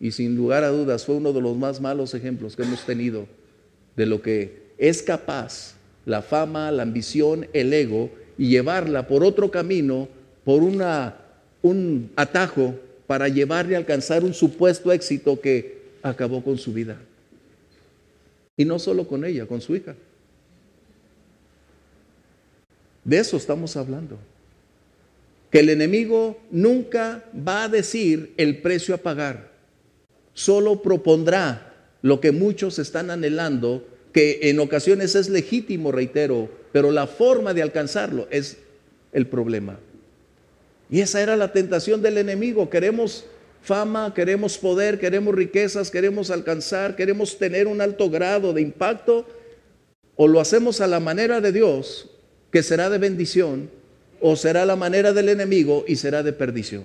[0.00, 3.26] y sin lugar a dudas fue uno de los más malos ejemplos que hemos tenido
[3.96, 5.74] de lo que es capaz
[6.06, 10.08] la fama, la ambición, el ego y llevarla por otro camino,
[10.44, 11.16] por una,
[11.60, 12.74] un atajo
[13.06, 16.96] para llevarle a alcanzar un supuesto éxito que acabó con su vida.
[18.56, 19.94] Y no solo con ella, con su hija.
[23.04, 24.18] De eso estamos hablando.
[25.50, 29.50] Que el enemigo nunca va a decir el precio a pagar.
[30.32, 37.06] Solo propondrá lo que muchos están anhelando, que en ocasiones es legítimo, reitero, pero la
[37.06, 38.58] forma de alcanzarlo es
[39.12, 39.78] el problema.
[40.88, 42.70] Y esa era la tentación del enemigo.
[42.70, 43.24] Queremos
[43.62, 49.26] fama, queremos poder, queremos riquezas, queremos alcanzar, queremos tener un alto grado de impacto,
[50.16, 52.10] o lo hacemos a la manera de Dios
[52.50, 53.70] que será de bendición
[54.20, 56.84] o será la manera del enemigo y será de perdición.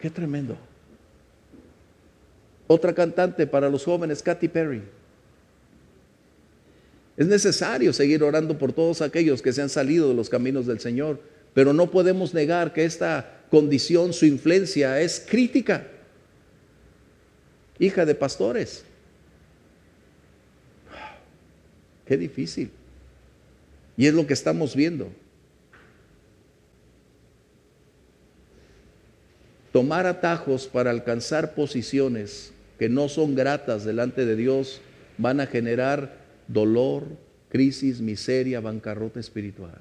[0.00, 0.56] Qué tremendo.
[2.66, 4.82] Otra cantante para los jóvenes, Katy Perry.
[7.16, 10.80] Es necesario seguir orando por todos aquellos que se han salido de los caminos del
[10.80, 11.20] Señor,
[11.52, 15.86] pero no podemos negar que esta condición, su influencia es crítica.
[17.78, 18.84] Hija de pastores.
[22.06, 22.70] Qué difícil.
[23.96, 25.12] Y es lo que estamos viendo.
[29.72, 34.80] Tomar atajos para alcanzar posiciones que no son gratas delante de Dios
[35.18, 37.04] van a generar dolor,
[37.48, 39.80] crisis, miseria, bancarrota espiritual.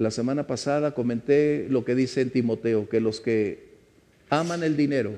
[0.00, 3.74] La semana pasada comenté lo que dice en Timoteo, que los que
[4.30, 5.12] aman el dinero,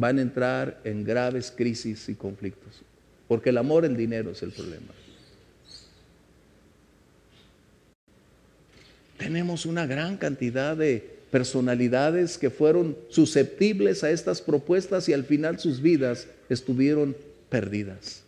[0.00, 2.80] van a entrar en graves crisis y conflictos.
[3.28, 4.94] Porque el amor al dinero es el problema.
[9.18, 15.58] Tenemos una gran cantidad de personalidades que fueron susceptibles a estas propuestas y al final
[15.58, 17.14] sus vidas estuvieron
[17.50, 18.24] perdidas.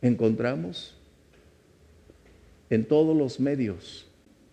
[0.00, 0.94] Encontramos
[2.70, 4.07] en todos los medios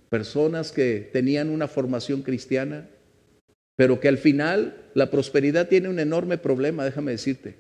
[0.09, 2.89] personas que tenían una formación cristiana,
[3.75, 7.55] pero que al final la prosperidad tiene un enorme problema, déjame decirte.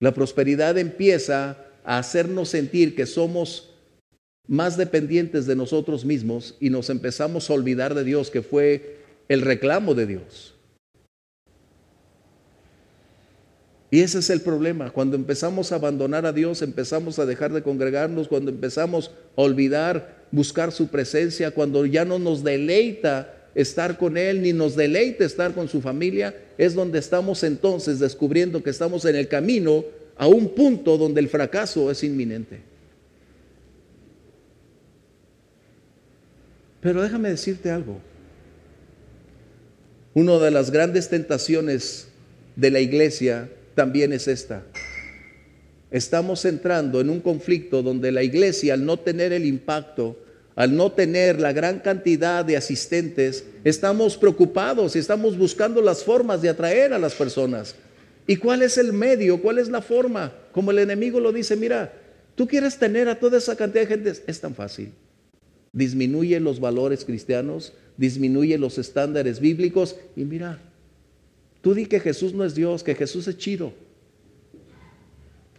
[0.00, 3.74] La prosperidad empieza a hacernos sentir que somos
[4.48, 9.42] más dependientes de nosotros mismos y nos empezamos a olvidar de Dios, que fue el
[9.42, 10.54] reclamo de Dios.
[13.92, 14.90] Y ese es el problema.
[14.90, 20.19] Cuando empezamos a abandonar a Dios, empezamos a dejar de congregarnos, cuando empezamos a olvidar
[20.30, 25.52] buscar su presencia, cuando ya no nos deleita estar con Él, ni nos deleita estar
[25.54, 29.84] con su familia, es donde estamos entonces descubriendo que estamos en el camino
[30.16, 32.60] a un punto donde el fracaso es inminente.
[36.80, 38.00] Pero déjame decirte algo.
[40.14, 42.08] Una de las grandes tentaciones
[42.56, 44.62] de la iglesia también es esta.
[45.90, 50.18] Estamos entrando en un conflicto donde la iglesia, al no tener el impacto,
[50.54, 56.42] al no tener la gran cantidad de asistentes, estamos preocupados y estamos buscando las formas
[56.42, 57.74] de atraer a las personas.
[58.26, 59.40] ¿Y cuál es el medio?
[59.40, 60.32] ¿Cuál es la forma?
[60.52, 61.92] Como el enemigo lo dice, mira,
[62.34, 64.92] tú quieres tener a toda esa cantidad de gente, es tan fácil.
[65.72, 70.60] Disminuye los valores cristianos, disminuye los estándares bíblicos y mira,
[71.60, 73.72] Tú di que Jesús no es Dios, que Jesús es chido,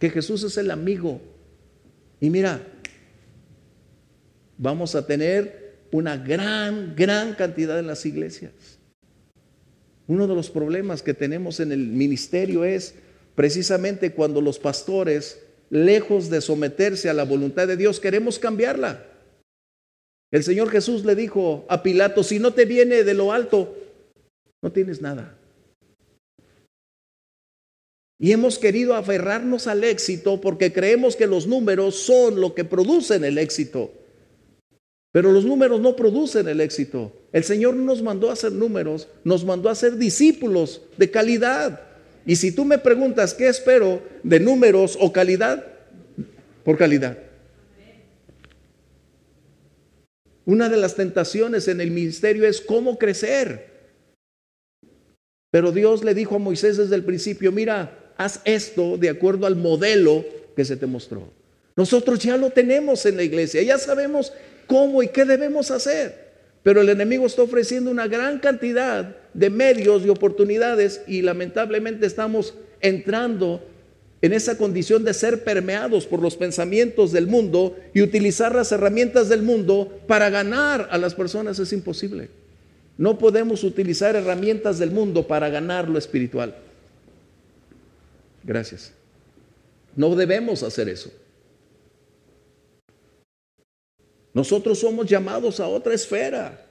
[0.02, 1.20] que Jesús es el amigo.
[2.20, 2.60] Y mira,
[4.58, 8.50] vamos a tener una gran, gran cantidad en las iglesias.
[10.08, 12.96] Uno de los problemas que tenemos en el ministerio es
[13.36, 15.40] precisamente cuando los pastores,
[15.70, 19.06] lejos de someterse a la voluntad de Dios, queremos cambiarla.
[20.32, 23.76] El Señor Jesús le dijo a Pilato, si no te viene de lo alto,
[24.62, 25.38] no tienes nada.
[28.22, 33.24] Y hemos querido aferrarnos al éxito porque creemos que los números son lo que producen
[33.24, 33.90] el éxito.
[35.10, 37.12] Pero los números no producen el éxito.
[37.32, 41.80] El Señor no nos mandó a hacer números, nos mandó a ser discípulos de calidad.
[42.24, 45.66] Y si tú me preguntas qué espero de números o calidad,
[46.62, 47.18] por calidad.
[50.44, 53.72] Una de las tentaciones en el ministerio es cómo crecer.
[55.50, 59.56] Pero Dios le dijo a Moisés desde el principio, mira, haz esto de acuerdo al
[59.56, 61.28] modelo que se te mostró.
[61.76, 64.32] Nosotros ya lo tenemos en la iglesia, ya sabemos
[64.66, 66.32] cómo y qué debemos hacer.
[66.62, 72.54] Pero el enemigo está ofreciendo una gran cantidad de medios y oportunidades y lamentablemente estamos
[72.80, 73.62] entrando
[74.20, 79.28] en esa condición de ser permeados por los pensamientos del mundo y utilizar las herramientas
[79.28, 82.28] del mundo para ganar a las personas es imposible.
[82.96, 86.54] No podemos utilizar herramientas del mundo para ganar lo espiritual.
[88.42, 88.92] Gracias.
[89.94, 91.10] No debemos hacer eso.
[94.34, 96.66] Nosotros somos llamados a otra esfera.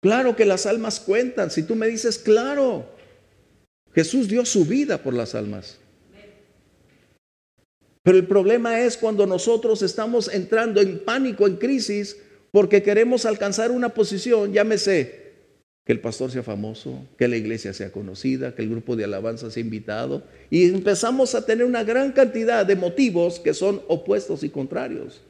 [0.00, 1.50] Claro que las almas cuentan.
[1.50, 2.86] Si tú me dices, claro,
[3.92, 5.78] Jesús dio su vida por las almas.
[8.02, 12.16] Pero el problema es cuando nosotros estamos entrando en pánico, en crisis,
[12.50, 15.29] porque queremos alcanzar una posición, llámese
[15.90, 19.50] que el pastor sea famoso, que la iglesia sea conocida, que el grupo de alabanza
[19.50, 20.22] sea invitado.
[20.48, 25.20] Y empezamos a tener una gran cantidad de motivos que son opuestos y contrarios.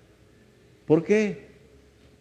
[0.87, 1.47] ¿Por qué?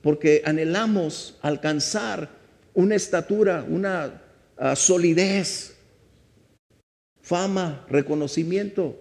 [0.02, 2.30] Porque anhelamos alcanzar
[2.74, 4.22] una estatura, una
[4.56, 5.76] ah, solidez,
[7.22, 8.98] fama, reconocimiento.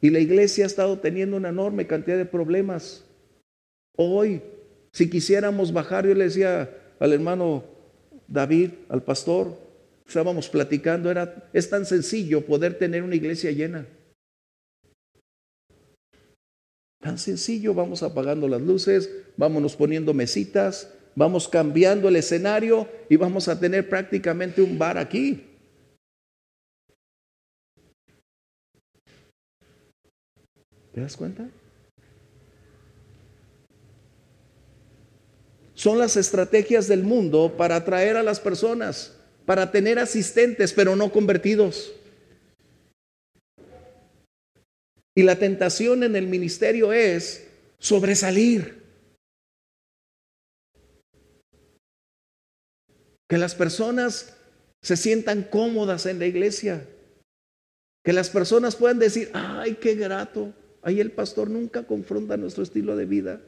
[0.00, 3.04] Y la iglesia ha estado teniendo una enorme cantidad de problemas.
[3.94, 4.42] Hoy
[4.96, 7.64] si quisiéramos bajar, yo le decía al hermano
[8.28, 9.54] David, al pastor,
[10.08, 13.86] estábamos platicando, era, es tan sencillo poder tener una iglesia llena.
[16.98, 23.48] Tan sencillo, vamos apagando las luces, vámonos poniendo mesitas, vamos cambiando el escenario y vamos
[23.48, 25.44] a tener prácticamente un bar aquí.
[30.94, 31.50] ¿Te das cuenta?
[35.76, 39.14] Son las estrategias del mundo para atraer a las personas,
[39.44, 41.92] para tener asistentes, pero no convertidos.
[45.14, 47.46] Y la tentación en el ministerio es
[47.78, 48.82] sobresalir.
[53.28, 54.34] Que las personas
[54.80, 56.88] se sientan cómodas en la iglesia.
[58.02, 60.54] Que las personas puedan decir, ay, qué grato.
[60.80, 63.42] Ahí el pastor nunca confronta nuestro estilo de vida.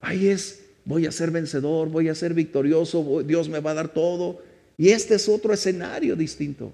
[0.00, 3.88] Ahí es voy a ser vencedor, voy a ser victorioso, Dios me va a dar
[3.92, 4.42] todo.
[4.76, 6.72] Y este es otro escenario distinto.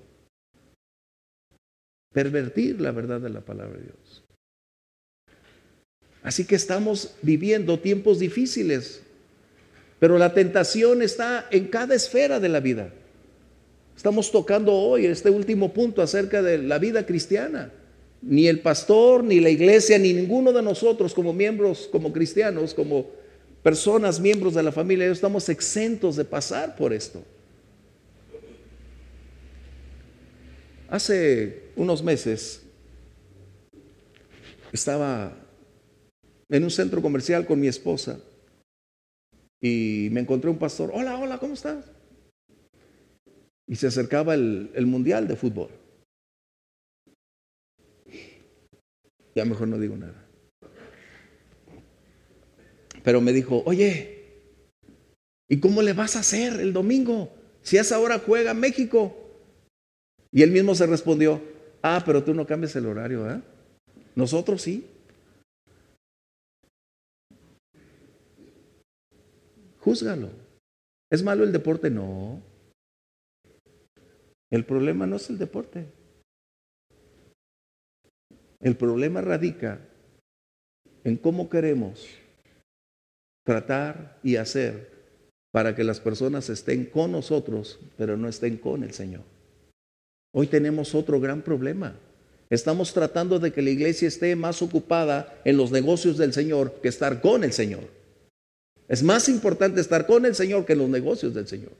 [2.13, 4.25] Pervertir la verdad de la palabra de Dios.
[6.23, 9.03] Así que estamos viviendo tiempos difíciles,
[9.99, 12.93] pero la tentación está en cada esfera de la vida.
[13.97, 17.73] Estamos tocando hoy este último punto acerca de la vida cristiana.
[18.21, 23.07] Ni el pastor, ni la iglesia, ni ninguno de nosotros como miembros, como cristianos, como
[23.69, 27.23] personas, miembros de la familia, estamos exentos de pasar por esto.
[30.89, 32.63] Hace unos meses
[34.73, 35.37] estaba
[36.49, 38.19] en un centro comercial con mi esposa
[39.61, 41.85] y me encontré un pastor, hola, hola, ¿cómo estás?
[43.67, 45.69] Y se acercaba el, el mundial de fútbol.
[49.35, 50.28] Ya mejor no digo nada.
[53.09, 54.43] Pero me dijo, oye,
[55.49, 59.17] ¿y cómo le vas a hacer el domingo si a esa hora juega México?
[60.31, 61.41] Y él mismo se respondió,
[61.81, 63.41] ah, pero tú no cambias el horario, ¿eh?
[64.15, 64.87] Nosotros sí.
[69.81, 70.29] Júzgalo.
[71.11, 71.89] ¿Es malo el deporte?
[71.89, 72.43] No.
[74.51, 75.87] El problema no es el deporte.
[78.61, 79.81] El problema radica
[81.05, 82.07] en cómo queremos
[83.49, 84.91] tratar y hacer
[85.53, 89.23] para que las personas estén con nosotros, pero no estén con el Señor.
[90.33, 91.97] Hoy tenemos otro gran problema.
[92.51, 96.89] Estamos tratando de que la iglesia esté más ocupada en los negocios del Señor que
[96.89, 97.85] estar con el Señor.
[98.87, 101.73] Es más importante estar con el Señor que en los negocios del Señor.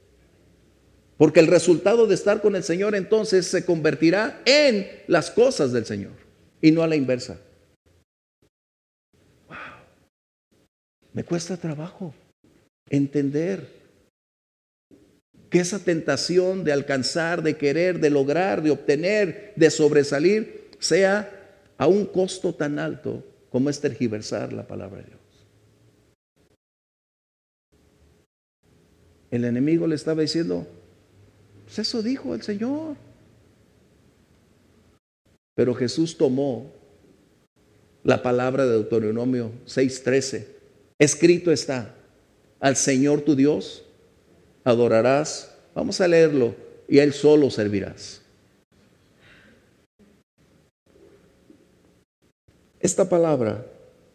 [1.17, 5.85] Porque el resultado de estar con el Señor entonces se convertirá en las cosas del
[5.85, 6.13] Señor
[6.63, 7.39] y no a la inversa.
[11.13, 12.13] Me cuesta trabajo
[12.89, 13.79] entender
[15.49, 21.31] que esa tentación de alcanzar, de querer, de lograr, de obtener, de sobresalir, sea
[21.77, 25.19] a un costo tan alto como es tergiversar la palabra de Dios.
[29.31, 30.67] El enemigo le estaba diciendo,
[31.65, 32.95] pues eso dijo el Señor.
[35.55, 36.71] Pero Jesús tomó
[38.03, 40.58] la palabra de Deuteronomio 6:13.
[40.99, 41.95] Escrito está,
[42.59, 43.85] al Señor tu Dios
[44.65, 45.55] adorarás.
[45.73, 46.55] Vamos a leerlo
[46.89, 48.21] y a Él solo servirás.
[52.81, 53.65] Esta palabra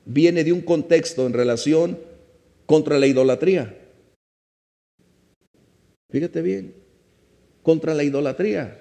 [0.05, 1.99] viene de un contexto en relación
[2.67, 3.79] contra la idolatría.
[6.11, 6.75] Fíjate bien,
[7.63, 8.81] contra la idolatría.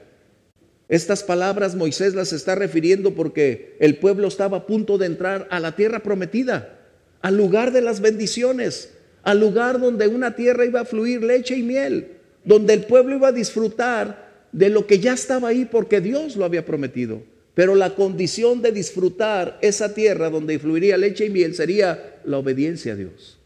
[0.90, 5.60] Estas palabras Moisés las está refiriendo porque el pueblo estaba a punto de entrar a
[5.60, 6.83] la tierra prometida,
[7.24, 8.94] al lugar de las bendiciones,
[9.24, 13.30] al lugar donde una tierra iba a fluir leche y miel, donde el pueblo iba
[13.30, 17.24] a disfrutar de lo que ya estaba ahí porque Dios lo había prometido.
[17.56, 22.92] Pero la condición de disfrutar esa tierra donde fluiría leche y miel sería la obediencia
[22.92, 23.40] a Dios.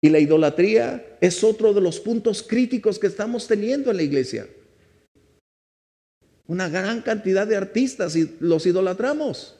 [0.00, 4.46] Y la idolatría es otro de los puntos críticos que estamos teniendo en la iglesia.
[6.46, 9.58] Una gran cantidad de artistas y los idolatramos.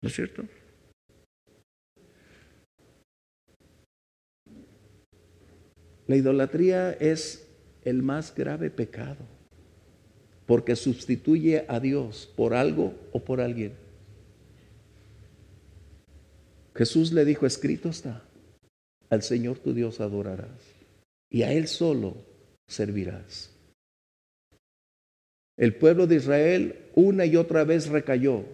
[0.00, 0.44] ¿No es cierto?
[6.06, 7.46] La idolatría es
[7.84, 9.38] el más grave pecado
[10.46, 13.74] porque sustituye a Dios por algo o por alguien.
[16.74, 18.22] Jesús le dijo, escrito está,
[19.10, 20.62] al Señor tu Dios adorarás
[21.30, 22.16] y a Él solo
[22.66, 23.54] servirás.
[25.58, 28.44] El pueblo de Israel una y otra vez recayó,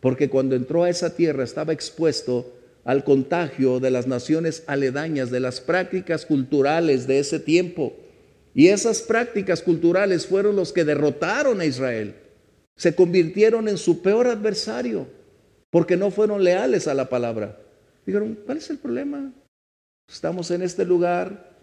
[0.00, 5.40] porque cuando entró a esa tierra estaba expuesto al contagio de las naciones aledañas, de
[5.40, 7.94] las prácticas culturales de ese tiempo
[8.54, 12.14] y esas prácticas culturales fueron los que derrotaron a Israel.
[12.76, 15.06] Se convirtieron en su peor adversario
[15.70, 17.60] porque no fueron leales a la palabra.
[18.06, 19.32] Dijeron, ¿cuál es el problema?
[20.10, 21.58] Estamos en este lugar,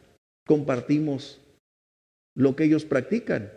[0.45, 1.41] compartimos
[2.35, 3.51] lo que ellos practican.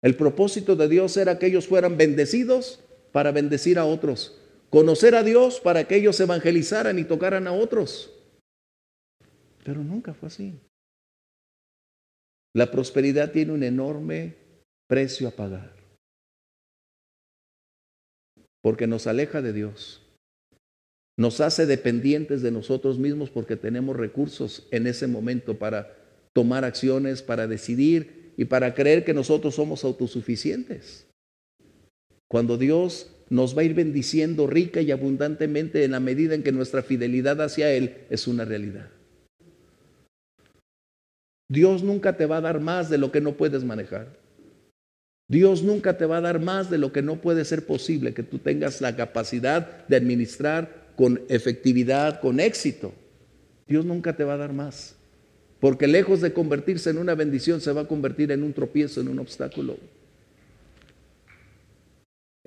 [0.00, 2.80] El propósito de Dios era que ellos fueran bendecidos
[3.12, 4.38] para bendecir a otros.
[4.70, 8.12] Conocer a Dios para que ellos evangelizaran y tocaran a otros.
[9.64, 10.60] Pero nunca fue así.
[12.54, 14.36] La prosperidad tiene un enorme
[14.88, 15.74] precio a pagar.
[18.62, 20.02] Porque nos aleja de Dios.
[21.18, 25.96] Nos hace dependientes de nosotros mismos porque tenemos recursos en ese momento para
[26.32, 31.07] tomar acciones, para decidir y para creer que nosotros somos autosuficientes.
[32.28, 36.52] Cuando Dios nos va a ir bendiciendo rica y abundantemente en la medida en que
[36.52, 38.90] nuestra fidelidad hacia Él es una realidad.
[41.50, 44.18] Dios nunca te va a dar más de lo que no puedes manejar.
[45.28, 48.22] Dios nunca te va a dar más de lo que no puede ser posible, que
[48.22, 52.92] tú tengas la capacidad de administrar con efectividad, con éxito.
[53.66, 54.96] Dios nunca te va a dar más.
[55.60, 59.08] Porque lejos de convertirse en una bendición, se va a convertir en un tropiezo, en
[59.08, 59.76] un obstáculo.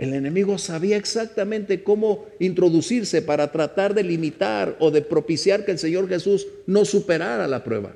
[0.02, 5.78] El enemigo sabía exactamente cómo introducirse para tratar de limitar o de propiciar que el
[5.78, 7.94] Señor Jesús no superara la prueba.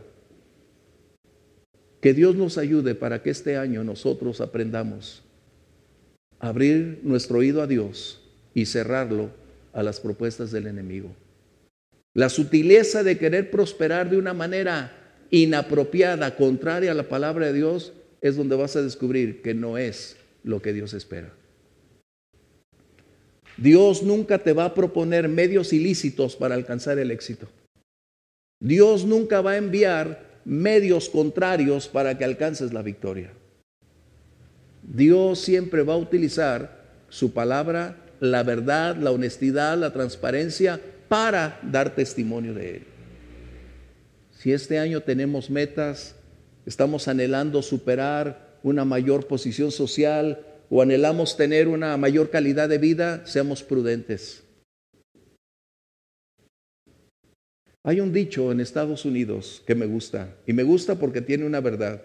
[2.01, 5.23] Que Dios nos ayude para que este año nosotros aprendamos
[6.37, 8.21] a abrir nuestro oído a Dios
[8.53, 9.31] y cerrarlo
[9.73, 11.09] a las propuestas del enemigo.
[12.13, 14.95] La sutileza de querer prosperar de una manera
[15.31, 20.17] inapropiada, contraria a la palabra de Dios, es donde vas a descubrir que no es
[20.43, 21.33] lo que Dios espera.
[23.57, 27.47] Dios nunca te va a proponer medios ilícitos para alcanzar el éxito.
[28.59, 33.31] Dios nunca va a enviar medios contrarios para que alcances la victoria.
[34.83, 41.95] Dios siempre va a utilizar su palabra, la verdad, la honestidad, la transparencia para dar
[41.95, 42.83] testimonio de Él.
[44.31, 46.15] Si este año tenemos metas,
[46.65, 50.45] estamos anhelando superar una mayor posición social
[50.75, 54.43] o anhelamos tener una mayor calidad de vida, seamos prudentes.
[57.81, 61.61] Hay un dicho en Estados Unidos que me gusta, y me gusta porque tiene una
[61.61, 62.01] verdad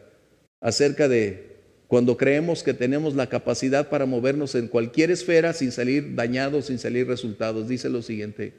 [0.61, 1.57] acerca de
[1.89, 6.79] cuando creemos que tenemos la capacidad para movernos en cualquier esfera sin salir dañados, sin
[6.79, 7.67] salir resultados.
[7.67, 8.53] Dice lo siguiente,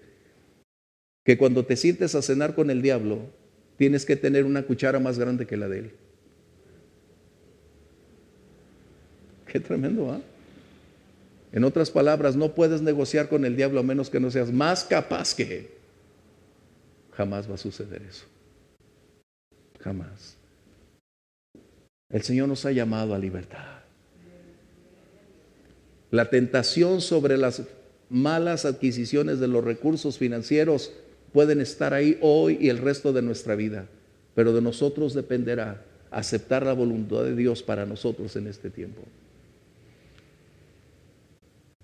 [1.23, 3.29] que cuando te sientes a cenar con el diablo,
[3.77, 5.91] tienes que tener una cuchara más grande que la de él.
[9.51, 10.21] Qué tremendo, ¿ah?
[11.51, 14.85] En otras palabras, no puedes negociar con el diablo a menos que no seas más
[14.85, 15.67] capaz que él.
[17.11, 18.23] Jamás va a suceder eso.
[19.81, 20.37] Jamás.
[22.09, 23.81] El Señor nos ha llamado a libertad.
[26.11, 27.63] La tentación sobre las
[28.09, 30.93] malas adquisiciones de los recursos financieros
[31.33, 33.87] pueden estar ahí hoy y el resto de nuestra vida,
[34.33, 39.01] pero de nosotros dependerá aceptar la voluntad de Dios para nosotros en este tiempo.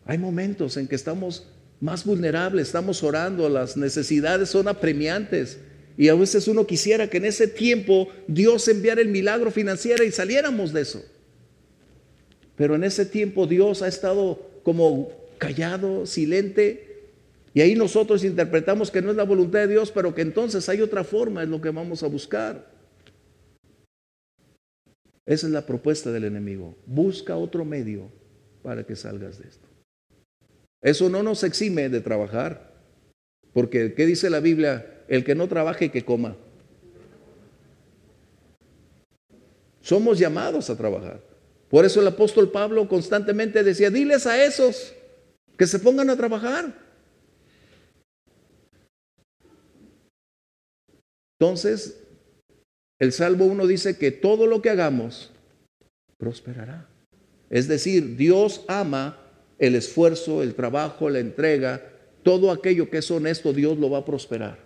[0.08, 1.46] Hay momentos en que estamos
[1.82, 5.60] más vulnerables, estamos orando, las necesidades son apremiantes
[5.98, 10.12] y a veces uno quisiera que en ese tiempo Dios enviara el milagro financiero y
[10.12, 11.04] saliéramos de eso.
[12.56, 16.88] Pero en ese tiempo Dios ha estado como callado, silente,
[17.54, 20.82] y ahí nosotros interpretamos que no es la voluntad de Dios, pero que entonces hay
[20.82, 22.72] otra forma, es lo que vamos a buscar.
[25.26, 26.78] Esa es la propuesta del enemigo.
[26.86, 28.10] Busca otro medio
[28.64, 29.67] para que salgas de esto.
[30.88, 32.72] Eso no nos exime de trabajar,
[33.52, 35.04] porque ¿qué dice la Biblia?
[35.10, 36.38] El que no trabaje, que coma.
[39.82, 41.22] Somos llamados a trabajar.
[41.68, 44.94] Por eso el apóstol Pablo constantemente decía, diles a esos
[45.58, 46.74] que se pongan a trabajar.
[51.38, 52.02] Entonces,
[52.98, 55.34] el Salmo 1 dice que todo lo que hagamos
[56.18, 56.88] prosperará.
[57.50, 59.27] Es decir, Dios ama
[59.60, 61.82] el esfuerzo, el trabajo, la entrega,
[62.24, 64.60] todo aquello que es honesto, Dios lo va a prosperar.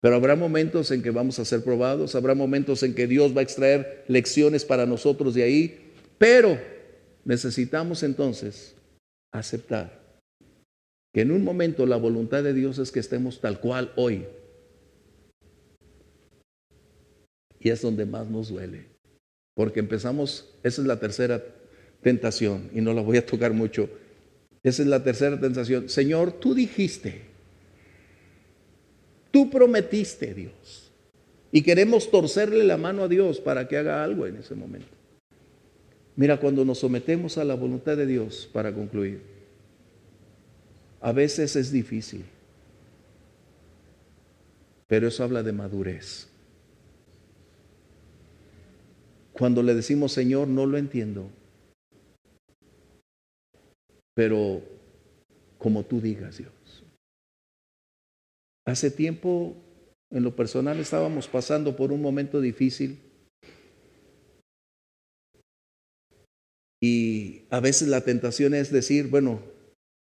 [0.00, 3.40] Pero habrá momentos en que vamos a ser probados, habrá momentos en que Dios va
[3.40, 6.58] a extraer lecciones para nosotros de ahí, pero
[7.24, 8.74] necesitamos entonces
[9.32, 10.04] aceptar
[11.12, 14.26] que en un momento la voluntad de Dios es que estemos tal cual hoy.
[17.60, 18.88] Y es donde más nos duele,
[19.54, 21.42] porque empezamos, esa es la tercera
[22.04, 23.88] tentación, y no la voy a tocar mucho,
[24.62, 25.88] esa es la tercera tentación.
[25.88, 27.34] Señor, tú dijiste
[29.34, 30.92] Tú prometiste, Dios.
[31.50, 34.86] Y queremos torcerle la mano a Dios para que haga algo en ese momento.
[36.14, 39.22] Mira, cuando nos sometemos a la voluntad de Dios, para concluir,
[41.00, 42.24] a veces es difícil,
[44.86, 46.28] pero eso habla de madurez.
[49.32, 51.28] Cuando le decimos, Señor, no lo entiendo,
[54.14, 54.62] pero
[55.58, 56.52] como tú digas, Dios.
[58.66, 59.56] Hace tiempo,
[60.10, 62.98] en lo personal, estábamos pasando por un momento difícil.
[66.82, 69.40] Y a veces la tentación es decir, bueno,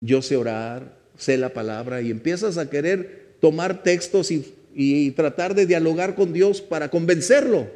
[0.01, 5.67] yo sé orar, sé la palabra, y empiezas a querer tomar textos y, tratar de
[5.67, 7.69] dialogar con Dios para convencerlo.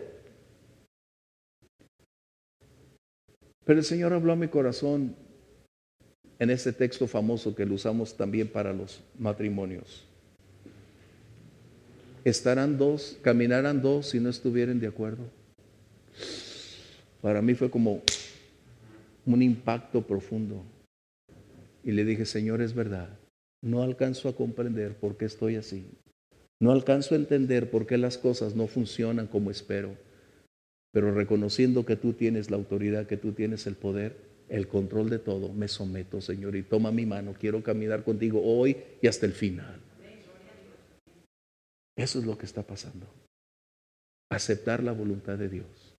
[3.64, 5.16] Pero el Señor habló a mi corazón
[6.43, 10.05] en ese texto famoso que lo usamos también para los matrimonios
[12.24, 15.24] estarán dos, caminarán dos si no estuvieran de acuerdo.
[17.20, 18.03] Para mí fue como
[19.26, 20.62] un impacto profundo.
[21.84, 23.09] Y le dije, Señor, es verdad,
[23.62, 25.86] no alcanzo a comprender por qué estoy así.
[26.61, 29.97] No alcanzo a entender por qué las cosas no funcionan como espero.
[30.93, 34.16] Pero reconociendo que tú tienes la autoridad, que tú tienes el poder,
[34.49, 37.34] el control de todo, me someto, Señor, y toma mi mano.
[37.38, 39.80] Quiero caminar contigo hoy y hasta el final.
[41.97, 43.07] Eso es lo que está pasando.
[44.30, 45.95] Aceptar la voluntad de Dios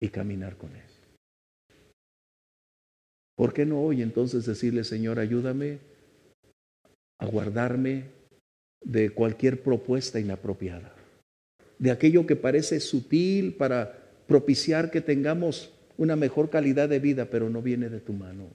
[0.00, 0.82] y caminar con Él.
[3.36, 5.78] ¿Por qué no hoy entonces decirle, Señor, ayúdame
[7.18, 8.04] a guardarme
[8.82, 10.94] de cualquier propuesta inapropiada?
[11.78, 17.50] De aquello que parece sutil para propiciar que tengamos una mejor calidad de vida, pero
[17.50, 18.48] no viene de tu mano.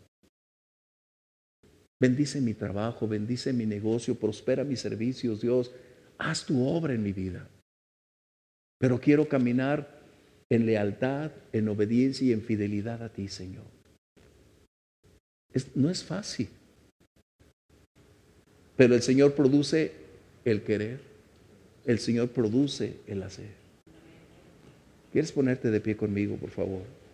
[2.01, 5.71] Bendice mi trabajo, bendice mi negocio, prospera mis servicios, Dios
[6.17, 7.47] haz tu obra en mi vida.
[8.79, 10.01] Pero quiero caminar
[10.49, 13.65] en lealtad, en obediencia y en fidelidad a ti, Señor.
[15.75, 16.49] no es fácil.
[18.75, 19.91] Pero el Señor produce
[20.45, 20.99] el querer.
[21.85, 23.51] El Señor produce el hacer.
[25.11, 27.04] ¿Quieres ponerte de pie conmigo, por favor?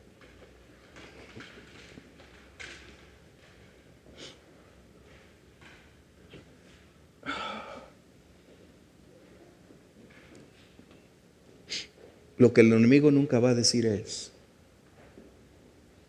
[12.41, 14.31] Lo que el enemigo nunca va a decir es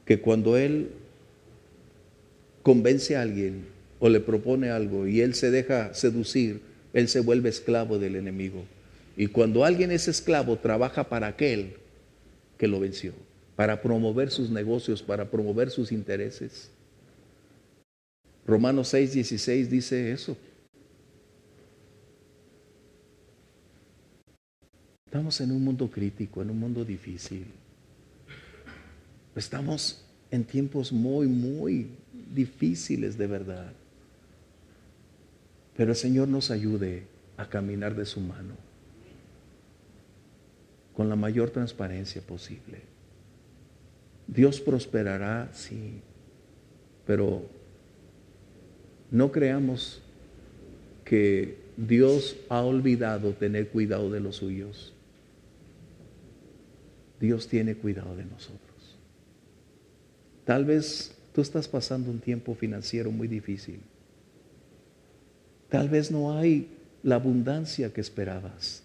[0.06, 0.88] que cuando él
[2.62, 3.66] convence a alguien
[4.00, 6.62] o le propone algo y él se deja seducir,
[6.94, 8.64] él se vuelve esclavo del enemigo.
[9.14, 11.74] Y cuando alguien es esclavo, trabaja para aquel
[12.56, 13.12] que lo venció,
[13.54, 16.70] para promover sus negocios, para promover sus intereses.
[18.46, 20.38] Romanos 6, 16 dice eso.
[25.12, 27.44] Estamos en un mundo crítico, en un mundo difícil.
[29.36, 31.90] Estamos en tiempos muy, muy
[32.34, 33.74] difíciles de verdad.
[35.76, 37.02] Pero el Señor nos ayude
[37.36, 38.54] a caminar de su mano
[40.96, 42.80] con la mayor transparencia posible.
[44.26, 46.00] Dios prosperará, sí,
[47.06, 47.42] pero
[49.10, 50.00] no creamos
[51.04, 54.94] que Dios ha olvidado tener cuidado de los suyos.
[57.22, 58.98] Dios tiene cuidado de nosotros.
[60.44, 63.78] Tal vez tú estás pasando un tiempo financiero muy difícil.
[65.68, 66.66] Tal vez no hay
[67.04, 68.82] la abundancia que esperabas.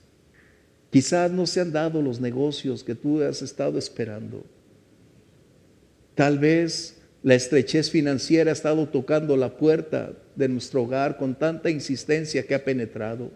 [0.92, 4.46] Quizás no se han dado los negocios que tú has estado esperando.
[6.14, 11.72] Tal vez la estrechez financiera ha estado tocando la puerta de nuestro hogar con tanta
[11.72, 13.32] insistencia que ha penetrado.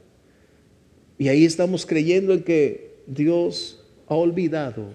[1.17, 3.80] Y ahí estamos creyendo en que Dios
[4.11, 4.93] ha olvidado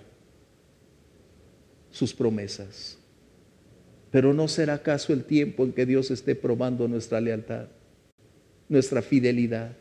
[1.91, 2.99] sus promesas.
[4.11, 7.69] Pero no será acaso el tiempo en que Dios esté probando nuestra lealtad,
[8.69, 9.75] nuestra fidelidad.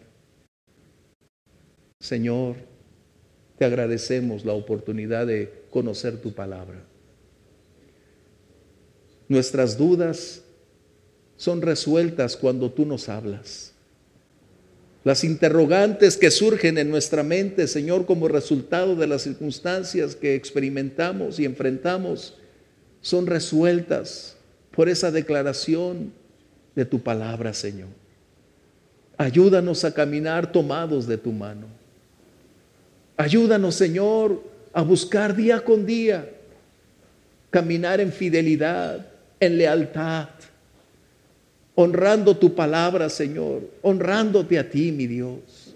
[1.99, 2.55] Señor,
[3.57, 6.85] te agradecemos la oportunidad de conocer tu palabra.
[9.27, 10.45] Nuestras dudas
[11.35, 13.74] son resueltas cuando tú nos hablas.
[15.05, 21.39] Las interrogantes que surgen en nuestra mente, Señor, como resultado de las circunstancias que experimentamos
[21.39, 22.33] y enfrentamos,
[23.01, 24.35] son resueltas
[24.71, 26.11] por esa declaración
[26.75, 27.89] de tu palabra, Señor.
[29.15, 31.67] Ayúdanos a caminar tomados de tu mano.
[33.15, 34.41] Ayúdanos, Señor,
[34.73, 36.27] a buscar día con día,
[37.51, 39.05] caminar en fidelidad,
[39.39, 40.29] en lealtad,
[41.75, 45.75] honrando tu palabra, Señor, honrándote a ti, mi Dios.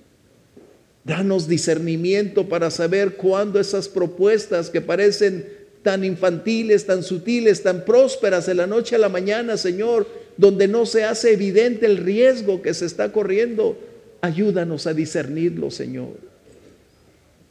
[1.03, 5.47] Danos discernimiento para saber cuándo esas propuestas que parecen
[5.83, 10.85] tan infantiles, tan sutiles, tan prósperas de la noche a la mañana, Señor, donde no
[10.85, 13.77] se hace evidente el riesgo que se está corriendo.
[14.21, 16.17] Ayúdanos a discernirlo, Señor.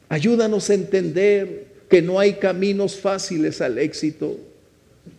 [0.09, 4.37] Ayúdanos a entender que no hay caminos fáciles al éxito,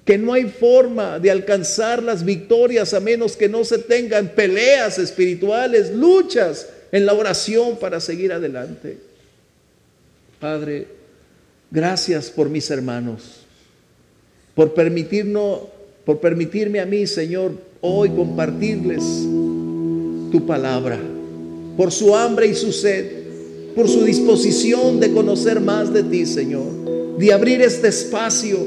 [0.05, 4.99] que no hay forma de alcanzar las victorias a menos que no se tengan peleas
[4.99, 8.99] espirituales, luchas en la oración para seguir adelante.
[10.41, 11.01] Padre,
[11.71, 13.43] Gracias por mis hermanos,
[14.57, 15.61] por permitirnos,
[16.05, 19.05] por permitirme a mí, Señor, hoy compartirles
[20.33, 20.99] tu palabra,
[21.77, 23.07] por su hambre y su sed,
[23.77, 28.59] por su disposición de conocer más de ti, Señor, de abrir este espacio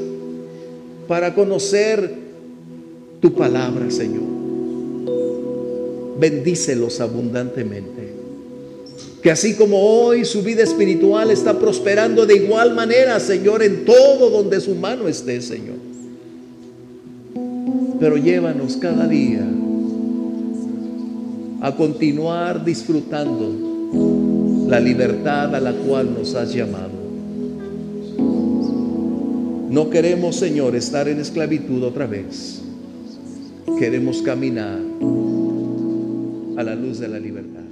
[1.06, 2.14] para conocer
[3.20, 4.24] tu palabra, Señor.
[6.18, 8.04] Bendícelos abundantemente
[9.24, 14.28] que así como hoy su vida espiritual está prosperando de igual manera, Señor, en todo
[14.28, 15.76] donde su mano esté, Señor.
[17.98, 19.48] Pero llévanos cada día
[21.62, 26.93] a continuar disfrutando la libertad a la cual nos has llamado.
[29.74, 32.62] No queremos, Señor, estar en esclavitud otra vez.
[33.76, 34.78] Queremos caminar
[36.56, 37.63] a la luz de la libertad.